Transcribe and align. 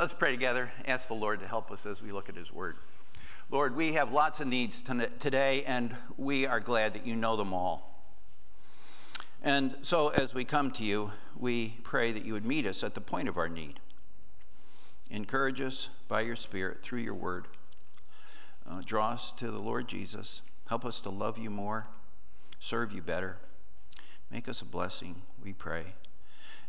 let's 0.00 0.14
pray 0.14 0.30
together. 0.30 0.72
Ask 0.86 1.08
the 1.08 1.14
Lord 1.14 1.40
to 1.40 1.46
help 1.46 1.70
us 1.70 1.84
as 1.84 2.00
we 2.00 2.10
look 2.10 2.30
at 2.30 2.34
His 2.34 2.50
Word. 2.50 2.76
Lord, 3.50 3.76
we 3.76 3.92
have 3.92 4.12
lots 4.12 4.40
of 4.40 4.46
needs 4.46 4.82
today, 5.18 5.62
and 5.64 5.94
we 6.16 6.46
are 6.46 6.58
glad 6.58 6.94
that 6.94 7.06
you 7.06 7.14
know 7.14 7.36
them 7.36 7.52
all. 7.52 8.02
And 9.42 9.76
so, 9.82 10.08
as 10.08 10.32
we 10.32 10.46
come 10.46 10.70
to 10.72 10.84
you, 10.84 11.10
we 11.36 11.76
pray 11.82 12.12
that 12.12 12.24
you 12.24 12.32
would 12.32 12.46
meet 12.46 12.64
us 12.64 12.82
at 12.82 12.94
the 12.94 13.00
point 13.02 13.28
of 13.28 13.36
our 13.36 13.48
need. 13.48 13.78
Encourage 15.10 15.60
us 15.60 15.88
by 16.08 16.22
your 16.22 16.36
Spirit 16.36 16.78
through 16.82 17.00
your 17.00 17.12
Word. 17.12 17.46
Uh, 18.66 18.80
draw 18.82 19.10
us 19.10 19.34
to 19.36 19.50
the 19.50 19.58
Lord 19.58 19.86
Jesus. 19.86 20.40
Help 20.66 20.86
us 20.86 21.00
to 21.00 21.10
love 21.10 21.36
you 21.36 21.50
more, 21.50 21.86
serve 22.58 22.90
you 22.90 23.02
better. 23.02 23.36
Make 24.30 24.48
us 24.48 24.62
a 24.62 24.64
blessing, 24.64 25.20
we 25.42 25.52
pray. 25.52 25.84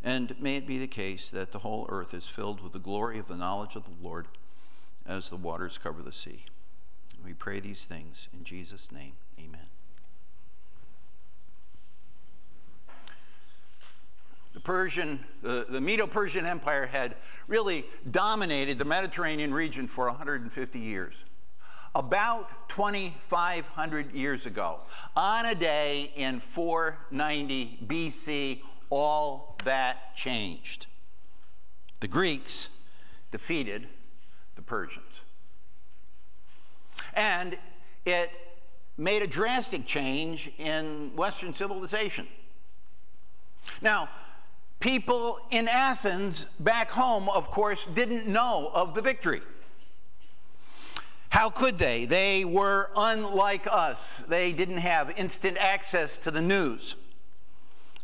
And 0.04 0.36
may 0.42 0.58
it 0.58 0.66
be 0.66 0.78
the 0.78 0.88
case 0.88 1.30
that 1.30 1.52
the 1.52 1.60
whole 1.60 1.86
earth 1.90 2.14
is 2.14 2.28
filled 2.28 2.62
with 2.62 2.74
the 2.74 2.80
glory 2.80 3.20
of 3.20 3.28
the 3.28 3.36
knowledge 3.36 3.76
of 3.76 3.84
the 3.84 4.08
Lord 4.08 4.28
as 5.06 5.30
the 5.30 5.36
waters 5.36 5.80
cover 5.82 6.02
the 6.02 6.12
sea. 6.12 6.44
We 7.24 7.34
pray 7.34 7.60
these 7.60 7.82
things 7.82 8.28
in 8.34 8.44
Jesus' 8.44 8.92
name. 8.92 9.14
Amen. 9.40 9.68
The 14.54 14.60
Persian, 14.60 15.24
the, 15.42 15.66
the 15.70 15.80
Medo-Persian 15.80 16.46
Empire 16.46 16.86
had 16.86 17.16
really 17.48 17.86
dominated 18.10 18.78
the 18.78 18.86
Mediterranean 18.86 19.54
region 19.54 19.88
for 19.88 20.08
150 20.08 20.80
years. 20.80 21.14
About 21.94 22.50
2,500 22.70 24.14
years 24.14 24.46
ago, 24.46 24.80
on 25.16 25.46
a 25.46 25.56
day 25.56 26.12
in 26.16 26.40
490 26.40 27.80
BC, 27.86 28.62
all 28.92 29.58
that 29.66 30.16
changed. 30.16 30.86
The 32.02 32.08
Greeks 32.08 32.68
defeated 33.32 33.88
the 34.56 34.62
Persians. 34.62 35.22
And 37.14 37.58
it 38.06 38.30
made 38.98 39.24
a 39.24 39.28
drastic 39.28 39.88
change 39.88 40.52
in 40.60 41.16
Western 41.16 41.56
civilization. 41.56 42.28
Now, 43.82 44.10
people 44.80 45.40
in 45.52 45.68
Athens 45.68 46.46
back 46.60 46.92
home, 46.92 47.30
of 47.30 47.50
course, 47.50 47.88
didn't 47.94 48.28
know 48.28 48.70
of 48.74 48.94
the 48.94 49.02
victory. 49.02 49.42
How 51.30 51.50
could 51.50 51.78
they? 51.78 52.06
They 52.06 52.44
were 52.44 52.90
unlike 52.96 53.66
us. 53.72 54.24
They 54.28 54.52
didn't 54.52 54.80
have 54.80 55.12
instant 55.12 55.58
access 55.58 56.18
to 56.20 56.32
the 56.32 56.42
news. 56.42 56.96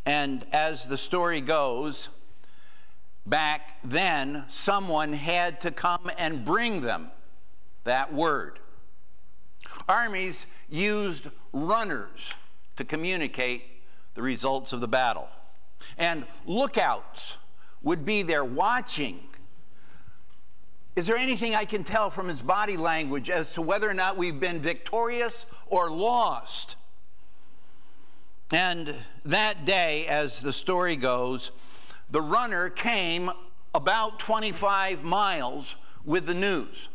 And 0.07 0.45
as 0.53 0.85
the 0.85 0.97
story 0.97 1.41
goes, 1.41 2.07
back 3.25 3.75
then, 3.83 4.45
someone 4.47 5.11
had 5.11 5.59
to 5.61 5.71
come 5.71 6.09
and 6.17 6.45
bring 6.45 6.79
them 6.79 7.11
that 7.83 8.13
word. 8.13 8.59
Armies 9.89 10.45
used 10.69 11.27
runners 11.51 12.33
to 12.77 12.85
communicate 12.85 13.63
the 14.15 14.21
results 14.21 14.71
of 14.71 14.79
the 14.79 14.87
battle. 14.87 15.27
And 15.97 16.25
lookouts 16.45 17.35
would 17.83 18.05
be 18.05 18.23
there 18.23 18.45
watching. 18.45 19.19
Is 20.95 21.05
there 21.05 21.17
anything 21.17 21.53
I 21.53 21.65
can 21.65 21.83
tell 21.83 22.09
from 22.09 22.29
his 22.29 22.41
body 22.41 22.77
language 22.77 23.29
as 23.29 23.51
to 23.53 23.61
whether 23.61 23.89
or 23.89 23.93
not 23.93 24.15
we've 24.15 24.39
been 24.39 24.61
victorious 24.61 25.45
or 25.65 25.91
lost? 25.91 26.77
And 28.51 28.95
that 29.25 29.65
day, 29.65 30.07
as 30.07 30.39
the 30.39 30.53
story 30.53 30.95
goes, 30.95 31.51
the 32.11 32.21
runner 32.21 32.69
came 32.69 33.29
about 33.75 34.19
25 34.19 35.03
miles 35.03 35.75
with 36.05 36.25
the 36.25 36.33
news. 36.33 36.87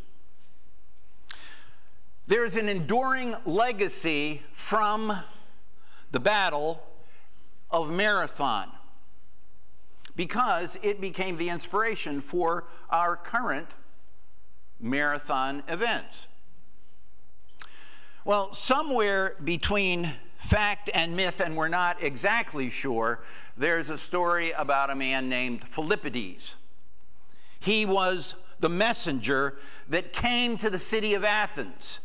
There's 2.27 2.57
an 2.57 2.69
enduring 2.69 3.37
legacy 3.45 4.43
from 4.55 5.13
the 6.13 6.21
Battle 6.21 6.83
of 7.71 7.91
Marathon 7.91 8.71
because 10.17 10.79
it 10.83 11.01
became 11.01 11.37
the 11.37 11.51
inspiration 11.51 12.21
for 12.21 12.65
our 12.89 13.17
current 13.17 13.69
marathon 14.81 15.63
events. 15.69 16.27
Well, 18.25 18.55
somewhere 18.55 19.37
between 19.43 20.15
fact 20.49 20.91
and 20.95 21.17
myth, 21.17 21.41
and 21.41 21.57
we're 21.57 21.69
not 21.69 22.03
exactly 22.03 22.71
sure, 22.71 23.21
there's 23.57 23.91
a 23.91 23.99
story 23.99 24.53
about 24.53 24.91
a 24.91 24.95
man 24.95 25.29
named 25.29 25.63
Philippides. 25.69 26.55
He 27.61 27.87
was 27.87 28.35
the 28.61 28.69
messenger 28.69 29.59
that 29.89 30.13
came 30.13 30.57
to 30.59 30.71
the 30.71 30.79
city 30.79 31.15
of 31.15 31.25
Athens, 31.25 32.01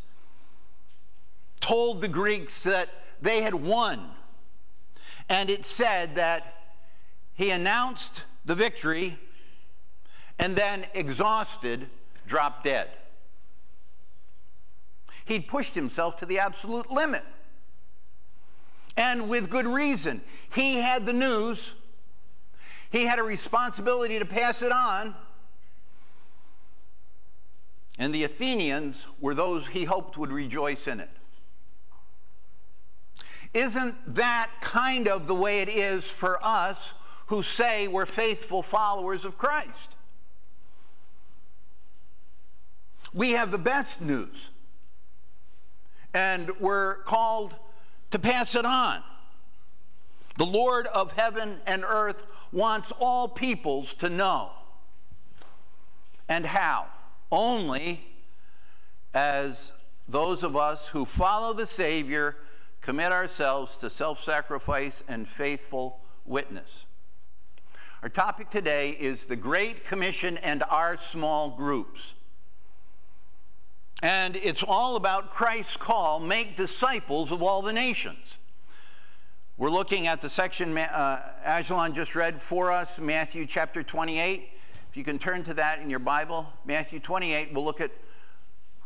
told 1.59 2.01
the 2.01 2.07
Greeks 2.07 2.63
that 2.63 2.89
they 3.21 3.41
had 3.41 3.55
won, 3.55 4.09
and 5.29 5.49
it 5.49 5.65
said 5.65 6.15
that 6.15 6.53
he 7.33 7.51
announced 7.51 8.23
the 8.45 8.55
victory 8.55 9.17
and 10.39 10.55
then, 10.55 10.85
exhausted, 10.93 11.89
dropped 12.27 12.63
dead. 12.63 12.89
He'd 15.25 15.47
pushed 15.47 15.73
himself 15.73 16.17
to 16.17 16.25
the 16.25 16.39
absolute 16.39 16.91
limit 16.91 17.23
and 18.97 19.29
with 19.29 19.49
good 19.49 19.67
reason. 19.67 20.21
He 20.53 20.75
had 20.75 21.05
the 21.05 21.13
news, 21.13 21.73
he 22.89 23.05
had 23.05 23.19
a 23.19 23.23
responsibility 23.23 24.19
to 24.19 24.25
pass 24.25 24.61
it 24.61 24.71
on. 24.71 25.15
And 27.99 28.13
the 28.13 28.25
Athenians 28.25 29.07
were 29.19 29.33
those 29.33 29.65
he 29.65 29.83
hoped 29.83 30.17
would 30.17 30.31
rejoice 30.31 30.87
in 30.87 30.99
it. 30.99 31.09
Isn't 33.53 33.95
that 34.15 34.51
kind 34.61 35.07
of 35.07 35.25
the 35.25 35.33
way 35.33 35.61
it 35.61 35.69
is 35.69 36.03
for 36.03 36.39
us 36.45 36.93
who 37.27 37.41
say 37.41 37.87
we're 37.87 38.05
faithful 38.05 38.61
followers 38.61 39.25
of 39.25 39.37
Christ? 39.37 39.95
We 43.13 43.31
have 43.31 43.51
the 43.51 43.57
best 43.57 43.99
news, 43.99 44.51
and 46.13 46.51
we're 46.59 46.97
called 47.03 47.55
to 48.11 48.19
pass 48.19 48.55
it 48.55 48.65
on. 48.65 49.01
The 50.37 50.45
Lord 50.45 50.87
of 50.87 51.11
heaven 51.13 51.57
and 51.65 51.83
earth 51.83 52.23
wants 52.51 52.91
all 52.99 53.27
peoples 53.27 53.93
to 53.95 54.09
know. 54.09 54.51
And 56.29 56.45
how? 56.45 56.87
Only 57.31 58.05
as 59.13 59.71
those 60.07 60.43
of 60.43 60.55
us 60.55 60.87
who 60.87 61.05
follow 61.05 61.53
the 61.53 61.67
Savior 61.67 62.35
commit 62.81 63.11
ourselves 63.11 63.77
to 63.77 63.89
self 63.89 64.23
sacrifice 64.23 65.03
and 65.07 65.27
faithful 65.27 65.99
witness. 66.25 66.85
Our 68.03 68.09
topic 68.09 68.49
today 68.49 68.91
is 68.91 69.25
the 69.25 69.35
Great 69.35 69.83
Commission 69.83 70.37
and 70.37 70.63
our 70.69 70.97
small 70.97 71.49
groups. 71.49 72.13
And 74.03 74.35
it's 74.35 74.63
all 74.63 74.95
about 74.95 75.33
Christ's 75.33 75.77
call 75.77 76.19
make 76.19 76.55
disciples 76.55 77.31
of 77.31 77.41
all 77.41 77.61
the 77.61 77.73
nations. 77.73 78.37
We're 79.57 79.71
looking 79.71 80.05
at 80.05 80.21
the 80.21 80.29
section 80.29 80.77
uh, 80.77 81.21
Ajalon 81.43 81.95
just 81.95 82.15
read 82.15 82.39
for 82.39 82.71
us, 82.71 82.99
Matthew 82.99 83.47
chapter 83.47 83.81
28. 83.81 84.49
If 84.91 84.95
you 84.95 85.03
can 85.03 85.17
turn 85.17 85.43
to 85.45 85.53
that 85.55 85.79
in 85.79 85.89
your 85.89 85.99
Bible, 85.99 86.45
Matthew 86.63 86.99
28, 86.99 87.53
we'll 87.53 87.65
look 87.65 87.81
at 87.81 87.89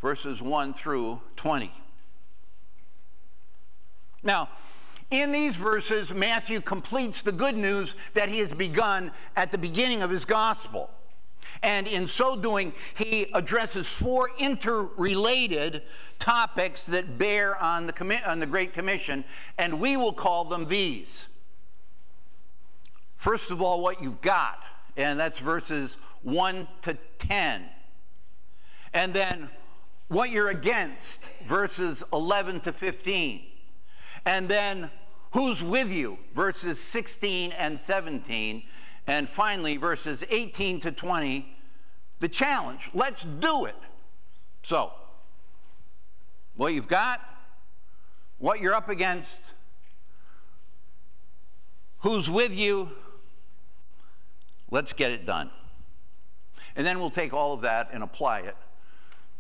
verses 0.02 0.42
1 0.42 0.74
through 0.74 1.20
20. 1.36 1.74
Now, 4.24 4.48
in 5.10 5.34
these 5.34 5.58
verses, 5.58 6.14
Matthew 6.14 6.62
completes 6.62 7.22
the 7.22 7.34
good 7.34 7.58
news 7.58 7.96
that 8.14 8.30
he 8.30 8.40
has 8.40 8.54
begun 8.54 9.12
at 9.36 9.52
the 9.52 9.58
beginning 9.58 10.04
of 10.04 10.10
his 10.10 10.24
gospel. 10.24 10.90
And 11.64 11.88
in 11.88 12.08
so 12.08 12.36
doing, 12.36 12.74
he 12.96 13.28
addresses 13.34 13.88
four 13.88 14.30
interrelated 14.38 15.84
topics 16.20 16.86
that 16.88 17.18
bear 17.18 17.62
on 17.62 17.88
the, 17.88 17.94
commi- 17.94 18.28
on 18.28 18.40
the 18.40 18.46
Great 18.46 18.74
Commission, 18.74 19.24
and 19.58 19.80
we 19.80 19.98
will 19.98 20.14
call 20.14 20.46
them 20.46 20.68
these. 20.68 21.26
First 23.18 23.52
of 23.52 23.62
all, 23.62 23.82
what 23.82 24.02
you've 24.02 24.22
got, 24.22 24.64
and 24.98 25.20
that's 25.20 25.40
verses 25.40 25.98
1 26.24 26.68
to 26.84 26.98
10. 27.20 27.66
And 28.94 29.14
then 29.14 29.50
what 30.08 30.32
you're 30.32 30.50
against, 30.50 31.30
verses 31.46 32.04
11 32.12 32.62
to 32.62 32.74
15. 32.74 33.44
And 34.26 34.50
then 34.50 34.90
who's 35.32 35.64
with 35.64 35.90
you, 35.90 36.18
verses 36.36 36.80
16 36.80 37.52
and 37.54 37.80
17. 37.80 38.64
And 39.12 39.28
finally, 39.28 39.76
verses 39.76 40.24
18 40.30 40.80
to 40.80 40.92
20, 40.94 41.46
the 42.22 42.30
challenge. 42.30 42.90
Let's 42.94 43.26
do 43.42 43.66
it. 43.66 43.76
So, 44.64 44.94
what 46.56 46.70
you've 46.70 46.88
got, 46.88 47.20
what 48.38 48.62
you're 48.62 48.74
up 48.74 48.88
against, 48.88 49.38
who's 52.00 52.30
with 52.30 52.54
you, 52.54 52.88
let's 54.70 54.94
get 54.94 55.12
it 55.12 55.26
done. 55.26 55.52
And 56.78 56.88
then 56.88 56.98
we'll 56.98 57.12
take 57.12 57.34
all 57.34 57.52
of 57.52 57.60
that 57.64 57.90
and 57.92 58.04
apply 58.04 58.40
it 58.40 58.56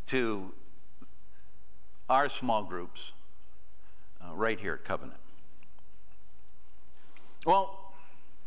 to 0.07 0.51
our 2.09 2.29
small 2.29 2.65
groups 2.65 2.99
uh, 4.21 4.35
right 4.35 4.59
here 4.59 4.73
at 4.73 4.83
Covenant. 4.83 5.21
Well, 7.45 7.80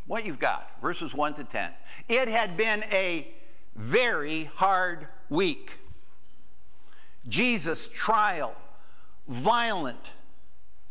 what 0.07 0.27
you've 0.27 0.39
got, 0.39 0.71
verses 0.83 1.15
1 1.15 1.35
to 1.35 1.45
10. 1.45 1.71
It 2.09 2.29
had 2.29 2.57
been 2.57 2.85
a 2.93 3.29
very 3.77 4.45
hard 4.45 5.09
week. 5.31 5.73
Jesus' 7.29 7.89
trial, 7.93 8.55
violent 9.29 9.99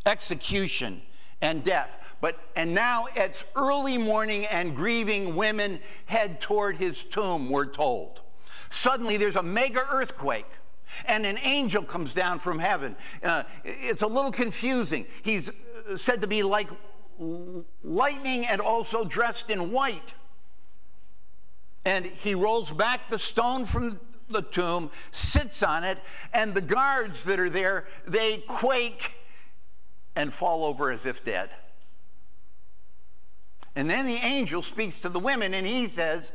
execution, 0.06 1.01
and 1.42 1.63
death. 1.63 1.98
But 2.21 2.39
and 2.56 2.74
now 2.74 3.06
it's 3.15 3.44
early 3.56 3.98
morning 3.98 4.45
and 4.45 4.75
grieving 4.75 5.36
women 5.36 5.80
head 6.06 6.39
toward 6.39 6.77
his 6.77 7.04
tomb, 7.04 7.50
we're 7.50 7.65
told. 7.65 8.21
Suddenly 8.69 9.18
there's 9.18 9.36
a 9.36 9.44
mega 9.44 9.86
earthquake 9.92 10.48
and 11.06 11.25
an 11.25 11.38
angel 11.44 11.83
comes 11.83 12.13
down 12.13 12.39
from 12.39 12.60
heaven. 12.60 12.95
Uh, 13.24 13.44
it's 13.63 14.04
a 14.04 14.07
little 14.07 14.31
confusing. 14.31 15.06
He's 15.21 15.50
uh, 15.50 15.98
said 15.98 16.21
to 16.21 16.27
be 16.27 16.44
like 16.44 16.69
lightning 17.83 18.45
and 18.48 18.62
also 18.62 19.04
dressed 19.04 19.50
in 19.50 19.71
white. 19.71 20.13
And 21.86 22.06
he 22.06 22.33
rolls 22.33 22.71
back 22.71 23.10
the 23.10 23.19
stone 23.19 23.65
from 23.65 24.00
the 24.30 24.42
tomb, 24.42 24.89
sits 25.12 25.63
on 25.63 25.83
it, 25.83 26.00
and 26.33 26.54
the 26.54 26.62
guards 26.62 27.24
that 27.25 27.39
are 27.39 27.50
there, 27.50 27.86
they 28.07 28.39
quake 28.39 29.12
and 30.15 30.33
fall 30.33 30.63
over 30.63 30.92
as 30.92 31.06
if 31.06 31.24
dead. 31.24 31.50
And 33.75 33.89
then 33.89 34.06
the 34.06 34.15
angel 34.15 34.62
speaks 34.62 35.00
to 35.01 35.10
the 35.10 35.19
women 35.19 35.54
and 35.54 35.65
he 35.65 35.88
says, 35.88 36.31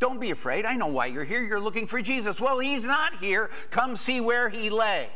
Don't 0.00 0.20
be 0.20 0.30
afraid. 0.30 0.66
I 0.66 0.76
know 0.76 0.86
why 0.86 1.06
you're 1.06 1.24
here. 1.24 1.42
You're 1.42 1.60
looking 1.60 1.86
for 1.86 2.00
Jesus. 2.02 2.40
Well, 2.40 2.58
he's 2.58 2.84
not 2.84 3.16
here. 3.18 3.50
Come 3.70 3.96
see 3.96 4.20
where 4.20 4.48
he 4.48 4.68
lay. 4.68 5.08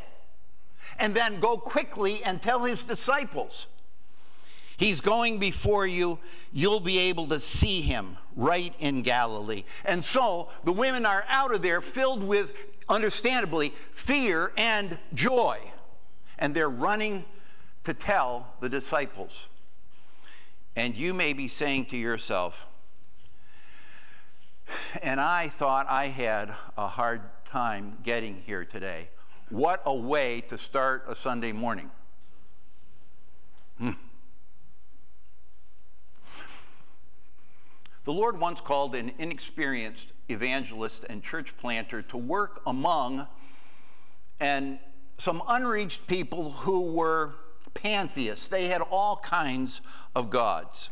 And 0.97 1.15
then 1.15 1.39
go 1.39 1.57
quickly 1.57 2.23
and 2.23 2.41
tell 2.41 2.63
his 2.63 2.83
disciples. 2.83 3.67
He's 4.79 5.01
going 5.01 5.39
before 5.39 5.85
you. 5.85 6.19
You'll 6.53 6.79
be 6.79 6.99
able 6.99 7.27
to 7.27 7.39
see 7.41 7.81
him 7.81 8.15
right 8.37 8.73
in 8.79 9.01
Galilee. 9.01 9.65
And 9.83 10.03
so 10.05 10.47
the 10.63 10.71
women 10.71 11.05
are 11.05 11.25
out 11.27 11.53
of 11.53 11.61
there 11.61 11.81
filled 11.81 12.23
with, 12.23 12.53
understandably, 12.87 13.73
fear 13.91 14.53
and 14.55 14.97
joy. 15.13 15.59
And 16.37 16.55
they're 16.55 16.69
running 16.69 17.25
to 17.83 17.93
tell 17.93 18.53
the 18.61 18.69
disciples. 18.69 19.33
And 20.77 20.95
you 20.95 21.13
may 21.13 21.33
be 21.33 21.49
saying 21.49 21.87
to 21.87 21.97
yourself, 21.97 22.55
and 25.01 25.19
I 25.19 25.49
thought 25.49 25.87
I 25.89 26.05
had 26.05 26.55
a 26.77 26.87
hard 26.87 27.23
time 27.43 27.97
getting 28.03 28.37
here 28.45 28.63
today. 28.63 29.09
What 29.49 29.81
a 29.85 29.93
way 29.93 30.39
to 30.47 30.57
start 30.57 31.03
a 31.09 31.15
Sunday 31.17 31.51
morning. 31.51 31.91
Hmm. 33.77 33.91
The 38.09 38.15
Lord 38.15 38.39
once 38.39 38.59
called 38.59 38.95
an 38.95 39.11
inexperienced 39.19 40.07
evangelist 40.29 41.05
and 41.11 41.21
church 41.21 41.55
planter 41.59 42.01
to 42.01 42.17
work 42.17 42.59
among 42.65 43.27
and 44.39 44.79
some 45.19 45.43
unreached 45.47 46.07
people 46.07 46.49
who 46.49 46.91
were 46.91 47.35
pantheists. 47.75 48.47
They 48.47 48.65
had 48.65 48.81
all 48.81 49.17
kinds 49.17 49.81
of 50.15 50.31
gods. 50.31 50.89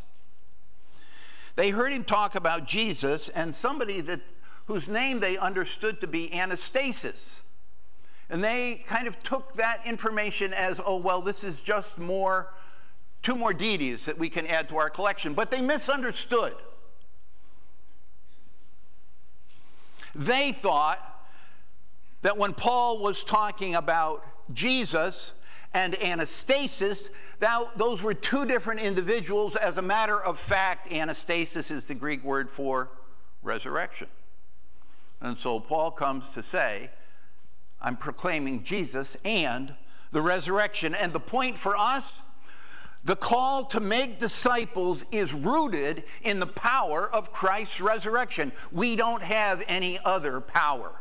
They 1.55 1.71
heard 1.71 1.91
him 1.91 2.03
talk 2.03 2.35
about 2.35 2.67
Jesus 2.67 3.29
and 3.29 3.55
somebody 3.55 3.99
that 4.01 4.21
whose 4.67 4.87
name 4.87 5.19
they 5.19 5.39
understood 5.39 5.99
to 6.01 6.07
be 6.07 6.29
Anastasis. 6.29 7.39
And 8.29 8.43
they 8.43 8.83
kind 8.85 9.07
of 9.07 9.23
took 9.23 9.55
that 9.55 9.81
information 9.87 10.53
as, 10.53 10.79
oh, 10.85 10.97
well, 10.97 11.23
this 11.23 11.43
is 11.43 11.61
just 11.61 11.97
more, 11.97 12.53
two 13.23 13.35
more 13.35 13.55
deities 13.55 14.05
that 14.05 14.19
we 14.19 14.29
can 14.29 14.45
add 14.45 14.69
to 14.69 14.77
our 14.77 14.91
collection. 14.91 15.33
But 15.33 15.49
they 15.49 15.61
misunderstood. 15.61 16.53
They 20.17 20.51
thought 20.51 20.99
that 22.23 22.37
when 22.37 22.53
Paul 22.53 22.99
was 22.99 23.23
talking 23.23 23.75
about 23.75 24.23
Jesus, 24.53 25.33
and 25.73 25.93
anastasis, 25.95 27.09
that, 27.39 27.77
those 27.77 28.01
were 28.01 28.13
two 28.13 28.45
different 28.45 28.81
individuals. 28.81 29.55
As 29.55 29.77
a 29.77 29.81
matter 29.81 30.19
of 30.19 30.39
fact, 30.39 30.89
anastasis 30.89 31.69
is 31.69 31.85
the 31.85 31.93
Greek 31.93 32.23
word 32.23 32.49
for 32.49 32.89
resurrection. 33.43 34.07
And 35.21 35.37
so 35.37 35.59
Paul 35.59 35.91
comes 35.91 36.25
to 36.33 36.41
say, 36.41 36.89
I'm 37.81 37.95
proclaiming 37.95 38.63
Jesus 38.63 39.17
and 39.23 39.73
the 40.11 40.21
resurrection. 40.21 40.95
And 40.95 41.13
the 41.13 41.19
point 41.19 41.59
for 41.59 41.77
us, 41.77 42.21
the 43.07 43.15
call 43.15 43.63
to 43.63 43.79
make 43.79 44.19
disciples 44.19 45.05
is 45.13 45.33
rooted 45.33 46.03
in 46.23 46.41
the 46.41 46.45
power 46.45 47.09
of 47.09 47.31
Christ's 47.31 47.79
resurrection. 47.79 48.51
We 48.73 48.97
don't 48.97 49.23
have 49.23 49.63
any 49.69 49.97
other 50.03 50.41
power. 50.41 50.91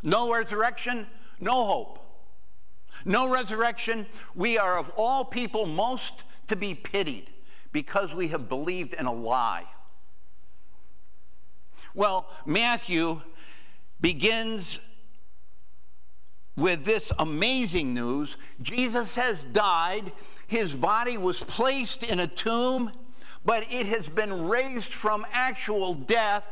No 0.00 0.32
resurrection, 0.32 1.08
no 1.40 1.66
hope. 1.66 1.98
No 3.04 3.30
resurrection. 3.30 4.06
We 4.36 4.58
are 4.58 4.78
of 4.78 4.90
all 4.90 5.24
people 5.24 5.66
most 5.66 6.22
to 6.46 6.54
be 6.54 6.72
pitied 6.72 7.28
because 7.72 8.14
we 8.14 8.28
have 8.28 8.48
believed 8.48 8.94
in 8.94 9.06
a 9.06 9.12
lie. 9.12 9.66
Well, 11.94 12.28
Matthew 12.46 13.20
begins 14.00 14.78
with 16.56 16.84
this 16.84 17.10
amazing 17.18 17.94
news 17.94 18.36
Jesus 18.60 19.14
has 19.14 19.44
died, 19.44 20.12
his 20.46 20.74
body 20.74 21.16
was 21.16 21.38
placed 21.40 22.02
in 22.02 22.20
a 22.20 22.26
tomb, 22.26 22.92
but 23.44 23.72
it 23.72 23.86
has 23.86 24.08
been 24.08 24.48
raised 24.48 24.92
from 24.92 25.26
actual 25.32 25.94
death. 25.94 26.44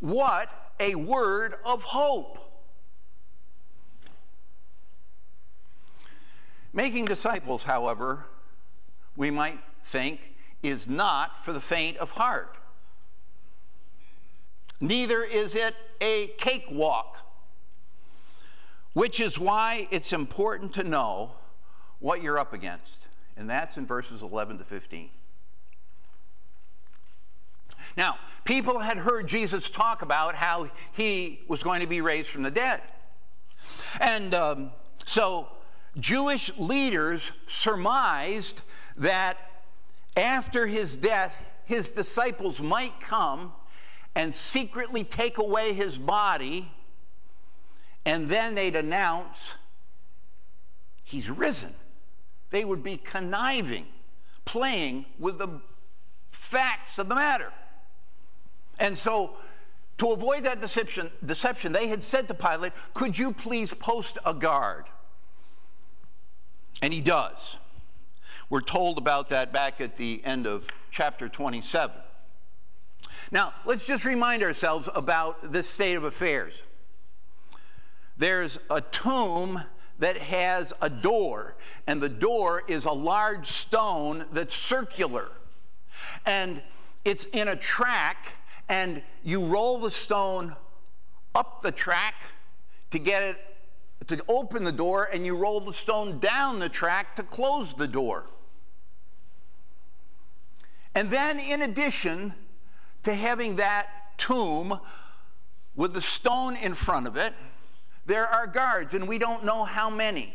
What 0.00 0.48
a 0.80 0.94
word 0.94 1.56
of 1.64 1.82
hope! 1.82 2.38
Making 6.72 7.06
disciples, 7.06 7.62
however, 7.62 8.24
we 9.16 9.30
might 9.30 9.58
think, 9.86 10.34
is 10.62 10.88
not 10.88 11.44
for 11.44 11.52
the 11.52 11.60
faint 11.60 11.96
of 11.98 12.10
heart. 12.10 12.56
Neither 14.80 15.24
is 15.24 15.54
it 15.54 15.74
a 16.00 16.28
cakewalk, 16.38 17.16
which 18.98 19.20
is 19.20 19.38
why 19.38 19.86
it's 19.92 20.12
important 20.12 20.72
to 20.72 20.82
know 20.82 21.30
what 22.00 22.20
you're 22.20 22.36
up 22.36 22.52
against. 22.52 23.06
And 23.36 23.48
that's 23.48 23.76
in 23.76 23.86
verses 23.86 24.22
11 24.22 24.58
to 24.58 24.64
15. 24.64 25.08
Now, 27.96 28.16
people 28.44 28.80
had 28.80 28.96
heard 28.96 29.28
Jesus 29.28 29.70
talk 29.70 30.02
about 30.02 30.34
how 30.34 30.68
he 30.94 31.44
was 31.46 31.62
going 31.62 31.80
to 31.80 31.86
be 31.86 32.00
raised 32.00 32.28
from 32.28 32.42
the 32.42 32.50
dead. 32.50 32.80
And 34.00 34.34
um, 34.34 34.72
so 35.06 35.46
Jewish 36.00 36.50
leaders 36.58 37.30
surmised 37.46 38.62
that 38.96 39.38
after 40.16 40.66
his 40.66 40.96
death, 40.96 41.36
his 41.66 41.90
disciples 41.90 42.58
might 42.58 42.98
come 42.98 43.52
and 44.16 44.34
secretly 44.34 45.04
take 45.04 45.38
away 45.38 45.72
his 45.72 45.96
body, 45.96 46.72
and 48.08 48.26
then 48.26 48.54
they'd 48.54 48.74
announce, 48.74 49.52
He's 51.04 51.28
risen. 51.28 51.74
They 52.50 52.64
would 52.64 52.82
be 52.82 52.96
conniving, 52.96 53.84
playing 54.46 55.04
with 55.18 55.36
the 55.36 55.60
facts 56.30 56.98
of 56.98 57.10
the 57.10 57.14
matter. 57.14 57.52
And 58.78 58.98
so, 58.98 59.32
to 59.98 60.12
avoid 60.12 60.44
that 60.44 60.62
deception, 60.62 61.10
deception, 61.26 61.72
they 61.72 61.88
had 61.88 62.02
said 62.02 62.28
to 62.28 62.34
Pilate, 62.34 62.72
Could 62.94 63.18
you 63.18 63.30
please 63.30 63.74
post 63.74 64.16
a 64.24 64.32
guard? 64.32 64.86
And 66.80 66.94
he 66.94 67.02
does. 67.02 67.56
We're 68.48 68.62
told 68.62 68.96
about 68.96 69.28
that 69.30 69.52
back 69.52 69.82
at 69.82 69.98
the 69.98 70.22
end 70.24 70.46
of 70.46 70.66
chapter 70.90 71.28
27. 71.28 71.94
Now, 73.30 73.52
let's 73.66 73.84
just 73.84 74.06
remind 74.06 74.42
ourselves 74.42 74.88
about 74.94 75.52
this 75.52 75.68
state 75.68 75.94
of 75.94 76.04
affairs. 76.04 76.54
There's 78.18 78.58
a 78.68 78.80
tomb 78.80 79.62
that 80.00 80.18
has 80.18 80.72
a 80.80 80.90
door, 80.90 81.54
and 81.86 82.00
the 82.00 82.08
door 82.08 82.62
is 82.68 82.84
a 82.84 82.92
large 82.92 83.46
stone 83.46 84.26
that's 84.32 84.54
circular. 84.54 85.28
And 86.26 86.62
it's 87.04 87.24
in 87.26 87.48
a 87.48 87.56
track, 87.56 88.32
and 88.68 89.02
you 89.24 89.44
roll 89.44 89.78
the 89.78 89.90
stone 89.90 90.54
up 91.34 91.62
the 91.62 91.72
track 91.72 92.14
to 92.90 92.98
get 92.98 93.22
it 93.22 93.38
to 94.08 94.22
open 94.28 94.64
the 94.64 94.72
door 94.72 95.08
and 95.12 95.26
you 95.26 95.36
roll 95.36 95.60
the 95.60 95.72
stone 95.72 96.18
down 96.18 96.58
the 96.58 96.68
track 96.68 97.14
to 97.16 97.22
close 97.22 97.74
the 97.74 97.86
door. 97.86 98.24
And 100.94 101.10
then, 101.10 101.38
in 101.38 101.62
addition 101.62 102.34
to 103.02 103.14
having 103.14 103.56
that 103.56 103.88
tomb 104.16 104.80
with 105.76 105.92
the 105.92 106.00
stone 106.00 106.56
in 106.56 106.74
front 106.74 107.06
of 107.06 107.16
it, 107.16 107.34
there 108.08 108.26
are 108.26 108.46
guards, 108.46 108.94
and 108.94 109.06
we 109.06 109.18
don't 109.18 109.44
know 109.44 109.64
how 109.64 109.90
many. 109.90 110.34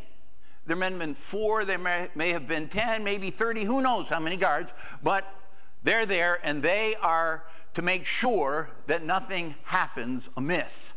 There 0.68 0.76
may 0.76 0.92
have 0.92 1.00
been 1.00 1.16
four, 1.16 1.66
there 1.66 1.80
may, 1.80 2.08
may 2.14 2.30
have 2.30 2.48
been 2.48 2.70
10, 2.70 3.04
maybe 3.04 3.32
30, 3.32 3.64
who 3.64 3.82
knows 3.82 4.08
how 4.08 4.20
many 4.20 4.38
guards, 4.38 4.74
but 5.02 5.26
they're 5.82 6.06
there 6.06 6.40
and 6.44 6.62
they 6.62 6.96
are 7.02 7.44
to 7.74 7.82
make 7.82 8.06
sure 8.06 8.70
that 8.86 9.04
nothing 9.04 9.56
happens 9.64 10.30
amiss. 10.38 10.94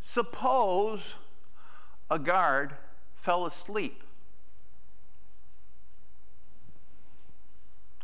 Suppose 0.00 1.00
a 2.08 2.18
guard 2.18 2.76
fell 3.16 3.46
asleep. 3.46 4.04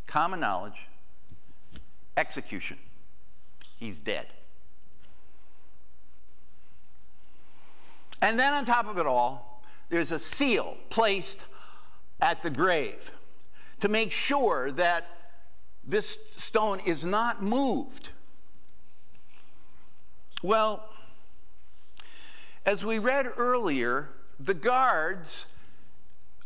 Common 0.08 0.40
knowledge, 0.40 0.88
execution. 2.16 2.78
He's 3.76 4.00
dead. 4.00 4.26
And 8.23 8.38
then 8.38 8.54
on 8.54 8.64
top 8.64 8.87
of 8.87 8.99
it 8.99 9.06
all, 9.06 9.62
there's 9.88 10.12
a 10.12 10.18
seal 10.18 10.76
placed 10.90 11.38
at 12.20 12.42
the 12.42 12.50
grave 12.50 13.11
to 13.80 13.88
make 13.88 14.11
sure 14.11 14.73
that 14.73 15.06
this 15.87 16.18
stone 16.37 16.80
is 16.80 17.04
not 17.04 17.42
moved. 17.42 18.11
Well, 20.42 20.88
as 22.64 22.85
we 22.85 22.99
read 22.99 23.32
earlier, 23.37 24.08
the 24.40 24.54
guards 24.54 25.46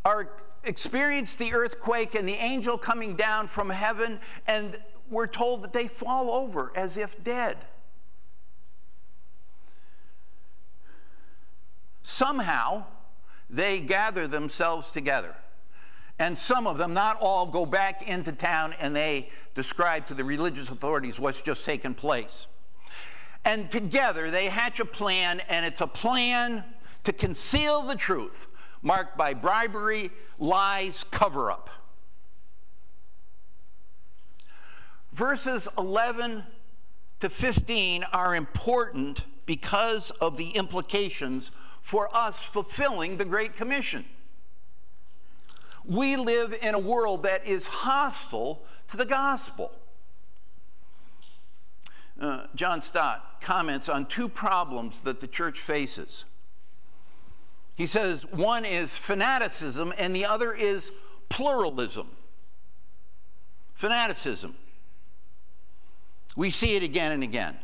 are 0.05 0.29
experience 0.65 1.37
the 1.37 1.55
earthquake 1.55 2.15
and 2.15 2.29
the 2.29 2.35
angel 2.35 2.77
coming 2.77 3.17
down 3.17 3.49
from 3.49 3.71
heaven, 3.71 4.21
and 4.47 4.79
we're 5.11 5.27
told 5.27 5.63
that 5.63 5.73
they 5.73 5.89
fall 5.89 6.31
over 6.31 6.73
as 6.77 6.97
if 6.97 7.23
dead. 7.25 7.57
Somehow, 12.03 12.85
they 13.49 13.81
gather 13.81 14.27
themselves 14.27 14.91
together. 14.91 15.35
And 16.19 16.37
some 16.37 16.67
of 16.67 16.77
them, 16.77 16.93
not 16.93 17.17
all, 17.21 17.47
go 17.47 17.65
back 17.65 18.07
into 18.09 18.33
town 18.33 18.75
and 18.79 18.95
they 18.95 19.31
describe 19.55 20.07
to 20.09 20.15
the 20.15 20.25
religious 20.25 20.69
authorities 20.69 21.19
what's 21.19 21.41
just 21.41 21.65
taken 21.65 21.95
place. 21.95 22.47
And 23.45 23.71
together 23.71 24.31
they 24.31 24.47
hatch 24.47 24.81
a 24.81 24.85
plan, 24.85 25.41
and 25.49 25.65
it's 25.65 25.81
a 25.81 25.87
plan 25.87 26.63
to 27.05 27.13
conceal 27.13 27.83
the 27.83 27.97
truth, 27.97 28.49
marked 28.83 29.17
by 29.17 29.33
bribery, 29.33 30.11
lies, 30.39 31.05
cover 31.11 31.51
up. 31.51 31.71
Verses 35.13 35.69
11 35.79 36.45
to 37.21 37.31
15 37.31 38.05
are 38.05 38.37
important 38.37 39.23
because 39.47 40.11
of 40.21 40.37
the 40.37 40.51
implications 40.51 41.51
for 41.83 42.15
us 42.15 42.37
fulfilling 42.43 43.17
the 43.17 43.25
Great 43.25 43.57
Commission. 43.57 44.05
We 45.85 46.17
live 46.17 46.53
in 46.53 46.75
a 46.75 46.79
world 46.79 47.23
that 47.23 47.47
is 47.47 47.67
hostile 47.67 48.63
to 48.91 48.97
the 48.97 49.07
gospel. 49.07 49.73
Uh, 52.21 52.47
John 52.55 52.83
Stott 52.83 53.41
comments 53.41 53.89
on 53.89 54.07
two 54.07 54.29
problems 54.29 55.01
that 55.05 55.21
the 55.21 55.27
church 55.27 55.61
faces. 55.61 56.25
He 57.77 57.87
says 57.87 58.27
one 58.27 58.67
is 58.67 58.95
fanaticism 58.95 59.95
and 59.97 60.15
the 60.15 60.27
other 60.27 60.53
is 60.53 60.93
pluralism. 61.31 62.09
Fanaticism. 63.75 64.55
We 66.37 66.51
see 66.51 66.77
it 66.77 66.83
again 66.83 67.13
and 67.13 67.23
again. 67.23 67.57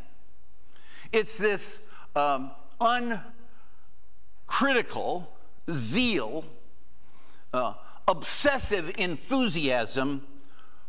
It's 1.11 1.37
this 1.37 1.79
um, 2.15 2.51
uncritical 4.47 5.29
zeal, 5.69 6.45
uh, 7.53 7.73
obsessive 8.07 8.91
enthusiasm 8.97 10.25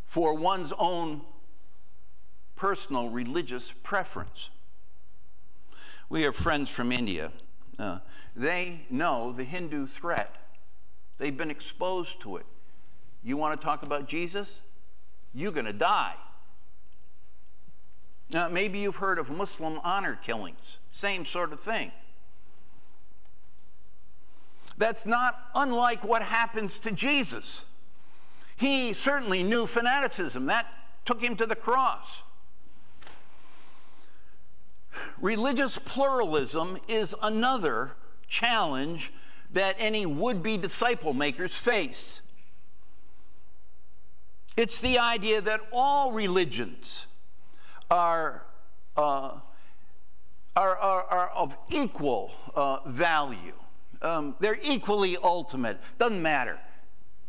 for 0.07 0.35
one's 0.35 0.73
own 0.79 1.21
personal 2.57 3.09
religious 3.09 3.73
preference. 3.83 4.51
We 6.09 6.23
have 6.23 6.35
friends 6.35 6.71
from 6.71 6.93
India. 6.93 7.31
Uh, 7.79 7.99
they 8.35 8.81
know 8.91 9.33
the 9.33 9.45
Hindu 9.45 9.87
threat, 9.87 10.35
they've 11.19 11.37
been 11.37 11.51
exposed 11.51 12.21
to 12.21 12.37
it. 12.37 12.47
You 13.23 13.37
want 13.37 13.61
to 13.61 13.65
talk 13.65 13.83
about 13.83 14.09
Jesus? 14.09 14.61
You're 15.35 15.53
going 15.53 15.67
to 15.67 15.73
die. 15.73 16.15
Now, 18.31 18.49
maybe 18.49 18.79
you've 18.79 18.97
heard 18.97 19.19
of 19.19 19.29
Muslim 19.31 19.81
honor 19.83 20.19
killings, 20.23 20.79
same 20.93 21.27
sort 21.27 21.53
of 21.53 21.61
thing. 21.61 21.91
That's 24.79 25.05
not 25.07 25.37
unlike 25.55 26.05
what 26.05 26.23
happens 26.23 26.79
to 26.79 26.93
Jesus. 26.93 27.63
He 28.57 28.93
certainly 28.93 29.43
knew 29.43 29.67
fanaticism, 29.67 30.47
that 30.47 30.67
took 31.05 31.21
him 31.21 31.37
to 31.37 31.47
the 31.47 31.57
cross. 31.57 32.23
Religious 35.21 35.79
pluralism 35.85 36.79
is 36.89 37.15
another 37.23 37.93
challenge 38.29 39.13
that 39.53 39.77
any 39.79 40.07
would 40.07 40.43
be 40.43 40.57
disciple 40.57 41.13
makers 41.13 41.55
face. 41.55 42.21
It's 44.57 44.81
the 44.81 44.99
idea 44.99 45.41
that 45.41 45.61
all 45.73 46.13
religions 46.13 47.07
are, 47.91 48.43
uh, 48.97 49.39
are, 50.57 50.79
are, 50.79 51.05
are, 51.05 51.29
of 51.31 51.57
equal 51.71 52.33
uh, 52.55 52.81
value. 52.87 53.55
Um, 54.01 54.37
they're 54.41 54.59
equally 54.63 55.17
ultimate. 55.17 55.79
Doesn't 55.99 56.23
matter. 56.23 56.59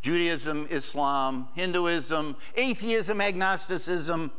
Judaism, 0.01 0.67
Islam, 0.69 1.49
Hinduism, 1.55 2.35
atheism, 2.55 3.19
agnosticism, 3.19 4.31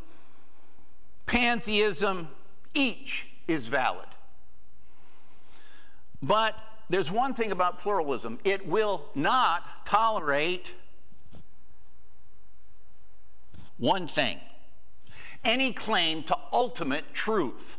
pantheism, 1.27 2.29
each 2.75 3.27
is 3.47 3.67
valid. 3.67 4.07
But 6.23 6.55
there's 6.89 7.11
one 7.11 7.35
thing 7.35 7.53
about 7.53 7.79
pluralism 7.79 8.39
it 8.45 8.67
will 8.67 9.05
not 9.15 9.87
tolerate 9.87 10.67
one 13.79 14.07
thing 14.09 14.39
any 15.45 15.73
claim 15.73 16.23
to 16.25 16.37
ultimate 16.53 17.15
truth. 17.15 17.77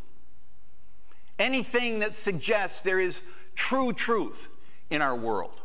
Anything 1.37 1.99
that 1.99 2.15
suggests 2.15 2.81
there 2.81 2.99
is 2.99 3.21
true 3.61 3.93
truth 3.93 4.49
in 4.89 5.03
our 5.03 5.15
world. 5.15 5.61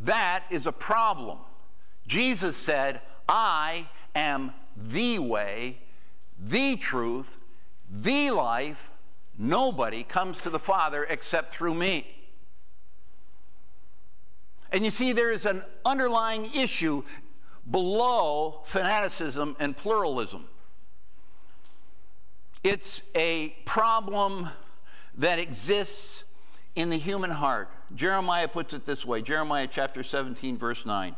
That 0.00 0.42
is 0.50 0.66
a 0.66 0.72
problem. 0.72 1.38
Jesus 2.08 2.56
said, 2.56 3.00
I 3.28 3.88
am 4.16 4.52
the 4.90 5.20
way, 5.20 5.78
the 6.40 6.76
truth, 6.76 7.38
the 7.88 8.32
life. 8.32 8.90
Nobody 9.38 10.02
comes 10.02 10.38
to 10.38 10.50
the 10.50 10.58
Father 10.58 11.04
except 11.04 11.52
through 11.52 11.74
me. 11.74 12.06
And 14.72 14.84
you 14.84 14.90
see, 14.90 15.12
there 15.12 15.30
is 15.30 15.46
an 15.46 15.62
underlying 15.84 16.50
issue 16.52 17.04
below 17.70 18.64
fanaticism 18.66 19.54
and 19.60 19.76
pluralism. 19.76 20.48
It's 22.70 23.00
a 23.14 23.56
problem 23.64 24.50
that 25.16 25.38
exists 25.38 26.24
in 26.74 26.90
the 26.90 26.98
human 26.98 27.30
heart. 27.30 27.70
Jeremiah 27.94 28.46
puts 28.46 28.74
it 28.74 28.84
this 28.84 29.06
way 29.06 29.22
Jeremiah 29.22 29.66
chapter 29.72 30.04
17, 30.04 30.58
verse 30.58 30.84
9. 30.84 31.16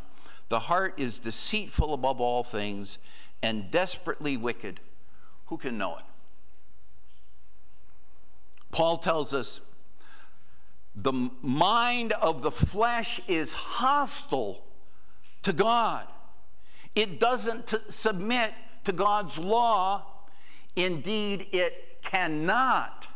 The 0.48 0.60
heart 0.60 0.94
is 0.96 1.18
deceitful 1.18 1.92
above 1.92 2.20
all 2.20 2.44
things 2.44 2.98
and 3.42 3.68
desperately 3.72 4.36
wicked. 4.36 4.78
Who 5.46 5.58
can 5.58 5.76
know 5.76 5.96
it? 5.96 6.04
Paul 8.70 8.98
tells 8.98 9.34
us 9.34 9.60
the 10.94 11.30
mind 11.42 12.12
of 12.12 12.42
the 12.42 12.52
flesh 12.52 13.20
is 13.26 13.52
hostile 13.54 14.62
to 15.42 15.52
God. 15.52 16.06
It 16.94 17.18
doesn't 17.18 17.74
submit 17.88 18.52
to 18.84 18.92
God's 18.92 19.36
law. 19.36 20.06
Indeed, 20.76 21.48
it 21.52 22.02
cannot 22.02 23.08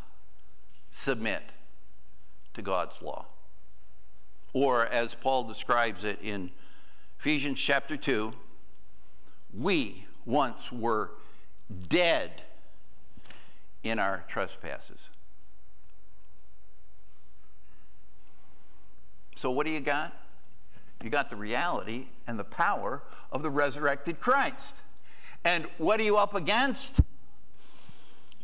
submit 0.91 1.43
to 2.55 2.63
God's 2.63 3.01
law. 3.03 3.27
Or, 4.53 4.87
as 4.87 5.15
Paul 5.15 5.45
describes 5.45 6.05
it 6.05 6.19
in 6.23 6.51
Ephesians 7.19 7.59
chapter 7.59 7.97
2, 7.97 8.33
we 9.59 10.07
once 10.25 10.71
were 10.71 11.11
dead 11.89 12.43
in 13.83 13.99
our 13.99 14.25
trespasses. 14.29 15.09
So, 19.37 19.51
what 19.51 19.67
do 19.67 19.73
you 19.73 19.81
got? 19.81 20.13
You 21.03 21.11
got 21.11 21.29
the 21.29 21.37
reality 21.37 22.07
and 22.27 22.39
the 22.39 22.45
power 22.45 23.03
of 23.31 23.43
the 23.43 23.51
resurrected 23.51 24.21
Christ. 24.21 24.77
And 25.45 25.67
what 25.77 26.01
are 26.01 26.05
you 26.05 26.17
up 26.17 26.35
against? 26.35 27.01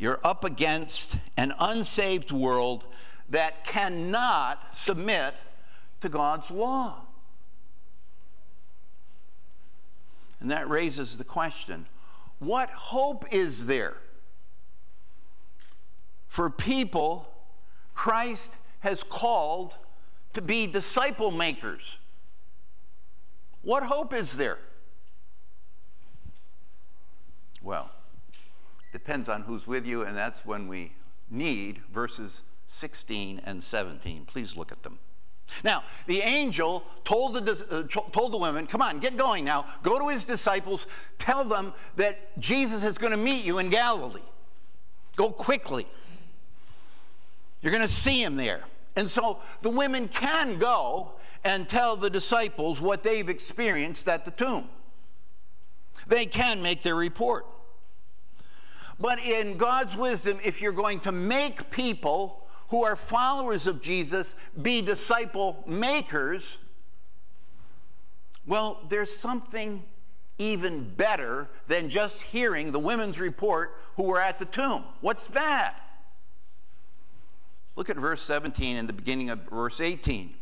You're 0.00 0.18
up 0.24 0.44
against 0.44 1.14
an 1.36 1.52
unsaved 1.58 2.32
world 2.32 2.84
that 3.28 3.66
cannot 3.66 4.74
submit 4.74 5.34
to 6.00 6.08
God's 6.08 6.50
law. 6.50 7.02
And 10.40 10.50
that 10.50 10.70
raises 10.70 11.18
the 11.18 11.24
question 11.24 11.84
what 12.38 12.70
hope 12.70 13.26
is 13.30 13.66
there 13.66 13.98
for 16.28 16.48
people 16.48 17.28
Christ 17.94 18.52
has 18.78 19.02
called 19.02 19.76
to 20.32 20.40
be 20.40 20.66
disciple 20.66 21.30
makers? 21.30 21.98
What 23.60 23.82
hope 23.82 24.14
is 24.14 24.32
there? 24.32 24.56
Well, 27.62 27.90
depends 28.92 29.28
on 29.28 29.42
who's 29.42 29.66
with 29.66 29.86
you, 29.86 30.02
and 30.02 30.16
that's 30.16 30.44
when 30.44 30.68
we 30.68 30.92
need 31.30 31.80
verses 31.92 32.42
16 32.66 33.40
and 33.44 33.62
17. 33.62 34.24
Please 34.26 34.56
look 34.56 34.72
at 34.72 34.82
them. 34.82 34.98
Now, 35.64 35.82
the 36.06 36.20
angel 36.20 36.84
told 37.04 37.34
the, 37.34 37.66
uh, 37.70 37.82
told 38.12 38.32
the 38.32 38.36
women, 38.36 38.66
Come 38.66 38.82
on, 38.82 39.00
get 39.00 39.16
going 39.16 39.44
now. 39.44 39.66
Go 39.82 39.98
to 39.98 40.08
his 40.08 40.24
disciples. 40.24 40.86
Tell 41.18 41.44
them 41.44 41.72
that 41.96 42.38
Jesus 42.38 42.84
is 42.84 42.98
going 42.98 43.10
to 43.10 43.16
meet 43.16 43.44
you 43.44 43.58
in 43.58 43.68
Galilee. 43.68 44.22
Go 45.16 45.30
quickly. 45.30 45.86
You're 47.62 47.72
going 47.72 47.86
to 47.86 47.92
see 47.92 48.22
him 48.22 48.36
there. 48.36 48.62
And 48.96 49.10
so 49.10 49.38
the 49.62 49.70
women 49.70 50.08
can 50.08 50.58
go 50.58 51.12
and 51.44 51.68
tell 51.68 51.96
the 51.96 52.10
disciples 52.10 52.80
what 52.80 53.02
they've 53.02 53.28
experienced 53.28 54.08
at 54.08 54.24
the 54.24 54.30
tomb. 54.30 54.68
They 56.06 56.26
can 56.26 56.62
make 56.62 56.82
their 56.82 56.96
report. 56.96 57.46
But 59.00 59.18
in 59.24 59.56
God's 59.56 59.96
wisdom, 59.96 60.38
if 60.44 60.60
you're 60.60 60.72
going 60.72 61.00
to 61.00 61.12
make 61.12 61.70
people 61.70 62.46
who 62.68 62.84
are 62.84 62.96
followers 62.96 63.66
of 63.66 63.80
Jesus 63.80 64.34
be 64.60 64.82
disciple 64.82 65.64
makers, 65.66 66.58
well, 68.46 68.80
there's 68.88 69.16
something 69.16 69.82
even 70.38 70.88
better 70.94 71.48
than 71.66 71.88
just 71.88 72.22
hearing 72.22 72.72
the 72.72 72.78
women's 72.78 73.18
report 73.18 73.76
who 73.96 74.04
were 74.04 74.20
at 74.20 74.38
the 74.38 74.44
tomb. 74.46 74.84
What's 75.00 75.26
that? 75.28 75.76
Look 77.76 77.90
at 77.90 77.96
verse 77.96 78.22
17 78.22 78.76
and 78.76 78.88
the 78.88 78.92
beginning 78.92 79.30
of 79.30 79.40
verse 79.50 79.80
18. 79.80 80.34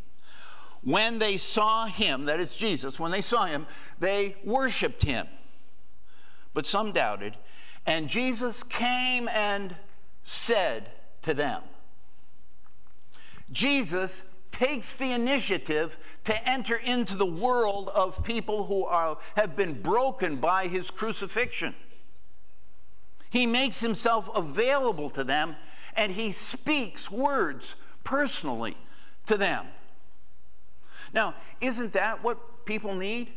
When 0.82 1.18
they 1.18 1.36
saw 1.36 1.86
him, 1.86 2.24
that 2.26 2.40
is 2.40 2.52
Jesus, 2.52 2.98
when 2.98 3.10
they 3.10 3.22
saw 3.22 3.46
him, 3.46 3.66
they 3.98 4.36
worshiped 4.44 5.02
him. 5.02 5.26
But 6.54 6.66
some 6.66 6.92
doubted. 6.92 7.36
And 7.88 8.06
Jesus 8.06 8.62
came 8.64 9.28
and 9.28 9.74
said 10.22 10.90
to 11.22 11.32
them, 11.32 11.62
Jesus 13.50 14.24
takes 14.52 14.94
the 14.96 15.12
initiative 15.12 15.96
to 16.24 16.46
enter 16.46 16.76
into 16.76 17.16
the 17.16 17.24
world 17.24 17.88
of 17.94 18.22
people 18.22 18.64
who 18.64 18.84
are, 18.84 19.16
have 19.36 19.56
been 19.56 19.80
broken 19.80 20.36
by 20.36 20.66
his 20.66 20.90
crucifixion. 20.90 21.74
He 23.30 23.46
makes 23.46 23.80
himself 23.80 24.28
available 24.34 25.08
to 25.08 25.24
them 25.24 25.56
and 25.96 26.12
he 26.12 26.32
speaks 26.32 27.10
words 27.10 27.74
personally 28.04 28.76
to 29.24 29.38
them. 29.38 29.64
Now, 31.14 31.36
isn't 31.62 31.94
that 31.94 32.22
what 32.22 32.66
people 32.66 32.94
need 32.94 33.32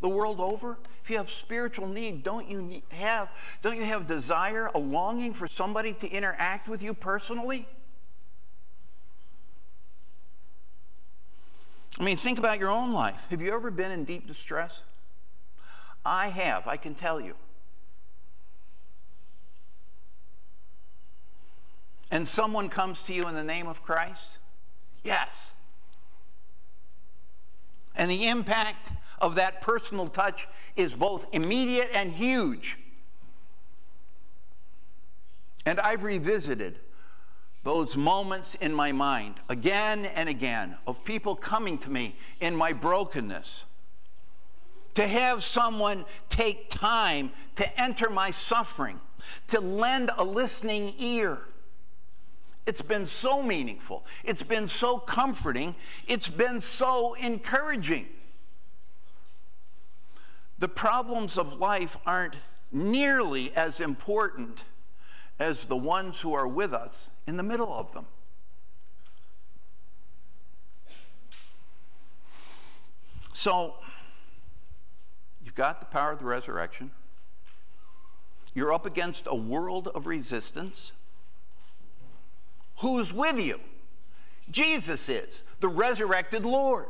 the 0.00 0.08
world 0.08 0.40
over? 0.40 0.76
If 1.04 1.10
you 1.10 1.18
have 1.18 1.30
spiritual 1.30 1.86
need, 1.86 2.22
don't 2.22 2.48
you 2.48 2.80
have 2.88 3.28
don't 3.60 3.76
you 3.76 3.84
have 3.84 4.08
desire, 4.08 4.70
a 4.74 4.78
longing 4.78 5.34
for 5.34 5.46
somebody 5.46 5.92
to 5.92 6.08
interact 6.08 6.66
with 6.66 6.80
you 6.80 6.94
personally? 6.94 7.68
I 12.00 12.04
mean, 12.04 12.16
think 12.16 12.38
about 12.38 12.58
your 12.58 12.70
own 12.70 12.94
life. 12.94 13.20
Have 13.28 13.42
you 13.42 13.52
ever 13.54 13.70
been 13.70 13.90
in 13.90 14.04
deep 14.04 14.26
distress? 14.26 14.80
I 16.06 16.28
have, 16.28 16.66
I 16.66 16.78
can 16.78 16.94
tell 16.94 17.20
you. 17.20 17.34
And 22.10 22.26
someone 22.26 22.70
comes 22.70 23.02
to 23.02 23.12
you 23.12 23.28
in 23.28 23.34
the 23.34 23.44
name 23.44 23.66
of 23.66 23.82
Christ? 23.82 24.26
Yes. 25.02 25.52
And 27.94 28.10
the 28.10 28.26
impact 28.26 28.90
of 29.20 29.34
that 29.36 29.60
personal 29.62 30.08
touch 30.08 30.48
is 30.76 30.94
both 30.94 31.26
immediate 31.32 31.90
and 31.92 32.12
huge. 32.12 32.78
And 35.66 35.80
I've 35.80 36.02
revisited 36.02 36.78
those 37.62 37.96
moments 37.96 38.54
in 38.60 38.74
my 38.74 38.92
mind 38.92 39.36
again 39.48 40.04
and 40.04 40.28
again 40.28 40.76
of 40.86 41.02
people 41.04 41.34
coming 41.34 41.78
to 41.78 41.90
me 41.90 42.14
in 42.40 42.54
my 42.54 42.72
brokenness. 42.72 43.64
To 44.96 45.06
have 45.06 45.42
someone 45.42 46.04
take 46.28 46.70
time 46.70 47.32
to 47.56 47.80
enter 47.80 48.10
my 48.10 48.30
suffering, 48.30 49.00
to 49.48 49.60
lend 49.60 50.10
a 50.16 50.22
listening 50.22 50.94
ear. 50.98 51.38
It's 52.66 52.82
been 52.82 53.06
so 53.06 53.42
meaningful. 53.42 54.04
It's 54.22 54.42
been 54.42 54.68
so 54.68 54.98
comforting. 54.98 55.74
It's 56.06 56.28
been 56.28 56.60
so 56.60 57.14
encouraging. 57.14 58.06
The 60.58 60.68
problems 60.68 61.36
of 61.36 61.54
life 61.54 61.96
aren't 62.06 62.36
nearly 62.70 63.54
as 63.54 63.80
important 63.80 64.60
as 65.38 65.64
the 65.66 65.76
ones 65.76 66.20
who 66.20 66.32
are 66.34 66.46
with 66.46 66.72
us 66.72 67.10
in 67.26 67.36
the 67.36 67.42
middle 67.42 67.72
of 67.72 67.92
them. 67.92 68.06
So, 73.32 73.74
you've 75.44 75.56
got 75.56 75.80
the 75.80 75.86
power 75.86 76.12
of 76.12 76.20
the 76.20 76.24
resurrection. 76.24 76.92
You're 78.54 78.72
up 78.72 78.86
against 78.86 79.24
a 79.26 79.34
world 79.34 79.88
of 79.88 80.06
resistance. 80.06 80.92
Who's 82.78 83.12
with 83.12 83.38
you? 83.38 83.58
Jesus 84.50 85.08
is, 85.08 85.42
the 85.60 85.68
resurrected 85.68 86.44
Lord. 86.44 86.88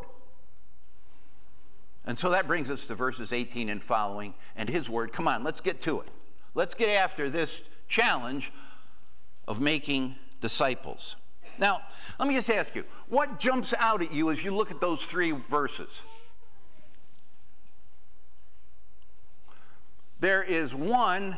And 2.07 2.19
so 2.19 2.31
that 2.31 2.47
brings 2.47 2.71
us 2.71 2.87
to 2.87 2.95
verses 2.95 3.33
18 3.33 3.69
and 3.69 3.83
following, 3.83 4.35
and 4.57 4.69
his 4.69 4.89
word. 4.89 5.13
Come 5.13 5.27
on, 5.27 5.43
let's 5.43 5.61
get 5.61 5.81
to 5.83 6.01
it. 6.01 6.09
Let's 6.55 6.75
get 6.75 6.89
after 6.89 7.31
this 7.31 7.63
challenge 7.89 8.53
of 9.49 9.61
making 9.61 10.17
disciples. 10.41 11.17
Now, 11.59 11.81
let 12.19 12.29
me 12.29 12.35
just 12.35 12.51
ask 12.51 12.75
you 12.75 12.85
what 13.09 13.39
jumps 13.39 13.73
out 13.79 14.03
at 14.03 14.13
you 14.13 14.31
as 14.31 14.43
you 14.43 14.55
look 14.55 14.71
at 14.71 14.81
those 14.81 15.03
three 15.03 15.31
verses? 15.33 16.03
There 20.21 20.43
is 20.43 20.75
one 20.75 21.37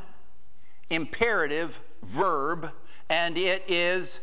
imperative 0.91 1.77
verb, 2.03 2.71
and 3.09 3.37
it 3.37 3.65
is 3.69 4.21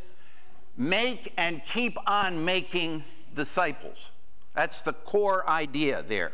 make 0.77 1.33
and 1.37 1.61
keep 1.65 1.97
on 2.09 2.43
making 2.43 3.03
disciples. 3.35 4.09
That's 4.55 4.81
the 4.81 4.93
core 4.93 5.47
idea 5.49 6.03
there. 6.07 6.31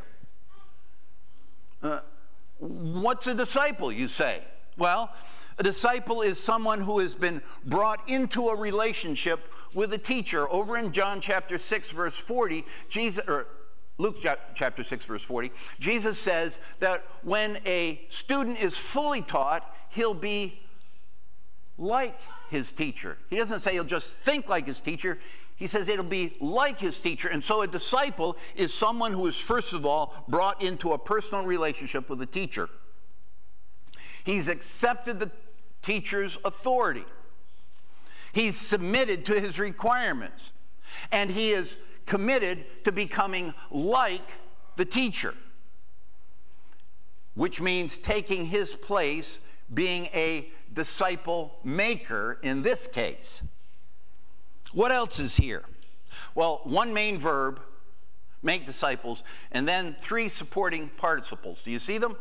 Uh, 1.81 1.99
what's 2.57 3.27
a 3.27 3.33
disciple, 3.33 3.91
you 3.91 4.07
say? 4.07 4.41
Well, 4.77 5.11
a 5.57 5.63
disciple 5.63 6.21
is 6.21 6.39
someone 6.39 6.81
who 6.81 6.99
has 6.99 7.13
been 7.13 7.41
brought 7.65 8.09
into 8.09 8.49
a 8.49 8.55
relationship 8.55 9.41
with 9.73 9.93
a 9.93 9.97
teacher. 9.97 10.49
Over 10.49 10.77
in 10.77 10.91
John 10.91 11.21
chapter 11.21 11.57
6, 11.57 11.91
verse 11.91 12.15
40, 12.15 12.65
Jesus, 12.89 13.23
or 13.27 13.47
Luke 13.97 14.17
chapter 14.55 14.83
6, 14.83 15.05
verse 15.05 15.21
40, 15.21 15.51
Jesus 15.79 16.17
says 16.17 16.59
that 16.79 17.03
when 17.23 17.59
a 17.65 18.01
student 18.09 18.57
is 18.59 18.77
fully 18.77 19.21
taught, 19.21 19.75
he'll 19.89 20.13
be 20.13 20.59
like 21.77 22.17
his 22.49 22.71
teacher. 22.71 23.17
He 23.29 23.37
doesn't 23.37 23.61
say 23.61 23.73
he'll 23.73 23.83
just 23.83 24.13
think 24.13 24.49
like 24.49 24.67
his 24.67 24.81
teacher. 24.81 25.19
He 25.59 25.67
says 25.67 25.89
it'll 25.89 26.05
be 26.05 26.37
like 26.39 26.79
his 26.79 26.97
teacher. 26.97 27.27
And 27.27 27.43
so 27.43 27.61
a 27.61 27.67
disciple 27.67 28.37
is 28.55 28.73
someone 28.73 29.11
who 29.11 29.27
is, 29.27 29.35
first 29.35 29.73
of 29.73 29.85
all, 29.85 30.23
brought 30.29 30.63
into 30.63 30.93
a 30.93 30.97
personal 30.97 31.45
relationship 31.45 32.09
with 32.09 32.21
a 32.21 32.25
teacher. 32.25 32.69
He's 34.23 34.47
accepted 34.47 35.19
the 35.19 35.29
teacher's 35.81 36.37
authority. 36.45 37.03
He's 38.31 38.55
submitted 38.55 39.25
to 39.25 39.39
his 39.39 39.59
requirements. 39.59 40.53
And 41.11 41.29
he 41.29 41.51
is 41.51 41.75
committed 42.05 42.65
to 42.85 42.93
becoming 42.93 43.53
like 43.69 44.31
the 44.77 44.85
teacher, 44.85 45.35
which 47.35 47.59
means 47.59 47.97
taking 47.97 48.45
his 48.45 48.73
place, 48.73 49.39
being 49.73 50.05
a 50.13 50.49
disciple 50.73 51.57
maker 51.65 52.39
in 52.43 52.61
this 52.61 52.87
case. 52.87 53.41
What 54.73 54.91
else 54.91 55.19
is 55.19 55.35
here? 55.35 55.63
Well, 56.35 56.61
one 56.63 56.93
main 56.93 57.17
verb, 57.17 57.59
make 58.43 58.65
disciples, 58.65 59.23
and 59.51 59.67
then 59.67 59.95
three 60.01 60.29
supporting 60.29 60.89
participles. 60.97 61.59
Do 61.63 61.71
you 61.71 61.79
see 61.79 61.97
them? 61.97 62.15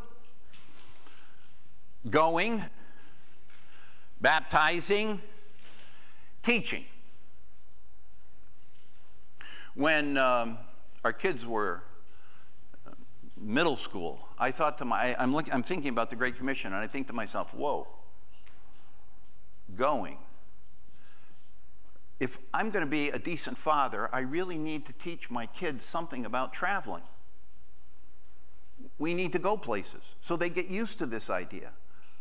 going, 2.11 2.65
baptizing, 4.21 5.21
teaching. 6.43 6.85
When 9.75 10.17
um, 10.17 10.59
our 11.05 11.13
kids 11.13 11.47
were 11.47 11.83
uh, 12.87 12.91
middle 13.37 13.77
school, 13.77 14.21
I 14.39 14.51
thought 14.51 14.79
to 14.79 14.85
my, 14.85 15.15
I'm, 15.19 15.33
looking, 15.33 15.53
I'm 15.53 15.63
thinking 15.63 15.91
about 15.91 16.11
the 16.11 16.17
Great 16.17 16.37
Commission, 16.37 16.73
and 16.73 16.83
I 16.83 16.87
think 16.87 17.07
to 17.09 17.13
myself, 17.13 17.53
whoa, 17.55 17.87
going. 19.77 20.19
If 22.21 22.39
I'm 22.53 22.71
going 22.71 22.85
to 22.85 22.91
be 22.91 23.11
a 23.11 23.19
decent 23.19 23.57
father, 23.57 24.09
I 24.13 24.21
really 24.21 24.59
need 24.59 24.87
to 24.87 24.93
teach 24.95 25.31
my 25.31 25.47
kids 25.47 25.85
something 25.85 26.27
about 26.27 26.53
traveling. 26.53 27.03
We 28.99 29.15
need 29.15 29.33
to 29.33 29.39
go 29.39 29.57
places 29.57 30.03
so 30.21 30.37
they 30.37 30.51
get 30.51 30.67
used 30.67 30.99
to 30.99 31.07
this 31.07 31.31
idea. 31.31 31.71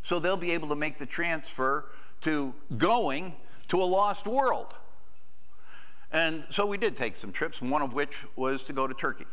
So 0.04 0.20
they'll 0.20 0.38
be 0.38 0.52
able 0.52 0.70
to 0.70 0.76
make 0.76 1.00
the 1.00 1.06
transfer 1.06 1.86
to 2.22 2.54
going 2.78 3.34
to 3.70 3.82
a 3.82 3.84
lost 3.84 4.28
world. 4.28 4.74
And 6.12 6.44
so 6.50 6.66
we 6.66 6.78
did 6.78 6.96
take 6.96 7.18
some 7.18 7.32
trips, 7.32 7.62
one 7.62 7.82
of 7.82 7.94
which 7.94 8.14
was 8.36 8.64
to 8.64 8.74
go 8.74 8.88
to 8.88 8.94
Turkey. 8.94 9.26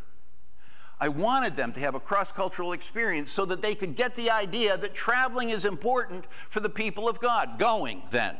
I 0.99 1.09
wanted 1.09 1.55
them 1.55 1.71
to 1.73 1.79
have 1.79 1.95
a 1.95 1.99
cross 1.99 2.31
cultural 2.31 2.73
experience 2.73 3.31
so 3.31 3.45
that 3.45 3.61
they 3.61 3.75
could 3.75 3.95
get 3.95 4.15
the 4.15 4.29
idea 4.31 4.77
that 4.77 4.95
traveling 4.95 5.49
is 5.49 5.65
important 5.65 6.25
for 6.49 6.61
the 6.61 6.69
people 6.69 7.07
of 7.07 7.19
God. 7.19 7.59
Going, 7.59 8.01
then. 8.11 8.37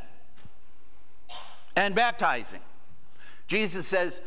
And 1.76 1.94
baptizing. 1.94 2.60
Jesus 3.46 3.86
says, 3.86 4.20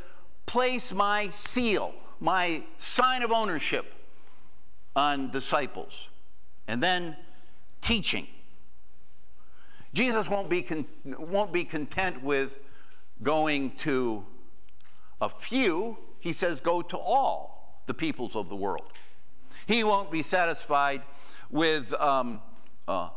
Place 0.46 0.92
my 0.92 1.30
seal, 1.32 1.94
my 2.20 2.64
sign 2.78 3.24
of 3.24 3.32
ownership 3.32 3.94
on 4.96 5.32
disciples. 5.32 5.94
And 6.68 6.82
then 6.82 7.16
teaching. 7.82 8.28
Jesus 9.94 10.30
won't 10.30 10.50
be, 10.50 10.62
con- 10.62 10.86
won't 11.06 11.52
be 11.52 11.64
content 11.64 12.24
with 12.24 12.60
going 13.24 13.72
to 13.78 14.24
a 15.22 15.30
few. 15.30 15.98
He 16.20 16.34
says, 16.34 16.60
go 16.60 16.82
to 16.82 16.98
all 16.98 17.82
the 17.88 17.94
peoples 17.94 18.36
of 18.36 18.50
the 18.50 18.56
world. 18.56 18.92
He 19.66 19.84
won't 19.84 20.12
be 20.12 20.22
satisfied 20.22 21.02
with 21.50 21.92
um, 21.94 22.42
uh, 22.88 23.10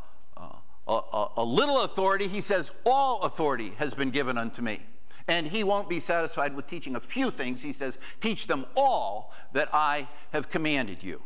uh, 0.86 1.00
a, 1.12 1.28
a 1.38 1.44
little 1.44 1.82
authority. 1.82 2.28
He 2.28 2.40
says, 2.40 2.70
all 2.84 3.22
authority 3.22 3.70
has 3.78 3.94
been 3.94 4.10
given 4.10 4.36
unto 4.36 4.62
me. 4.62 4.80
And 5.28 5.46
he 5.46 5.62
won't 5.62 5.88
be 5.88 6.00
satisfied 6.00 6.54
with 6.54 6.66
teaching 6.66 6.96
a 6.96 7.00
few 7.00 7.30
things. 7.30 7.62
He 7.62 7.72
says, 7.72 7.98
teach 8.20 8.46
them 8.46 8.66
all 8.76 9.32
that 9.52 9.68
I 9.72 10.08
have 10.32 10.50
commanded 10.50 11.02
you. 11.02 11.22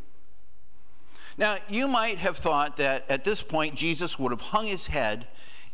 Now, 1.37 1.57
you 1.67 1.87
might 1.87 2.17
have 2.17 2.37
thought 2.37 2.77
that 2.77 3.05
at 3.09 3.23
this 3.23 3.41
point 3.41 3.75
Jesus 3.75 4.17
would 4.17 4.31
have 4.31 4.41
hung 4.41 4.65
his 4.65 4.87
head 4.87 5.27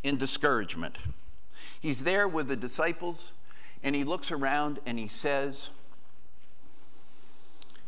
in 0.03 0.17
discouragement. 0.17 0.97
He's 1.79 2.03
there 2.03 2.27
with 2.27 2.47
the 2.47 2.55
disciples, 2.55 3.31
and 3.81 3.95
he 3.95 4.03
looks 4.03 4.31
around 4.31 4.79
and 4.85 4.99
he 4.99 5.07
says, 5.07 5.69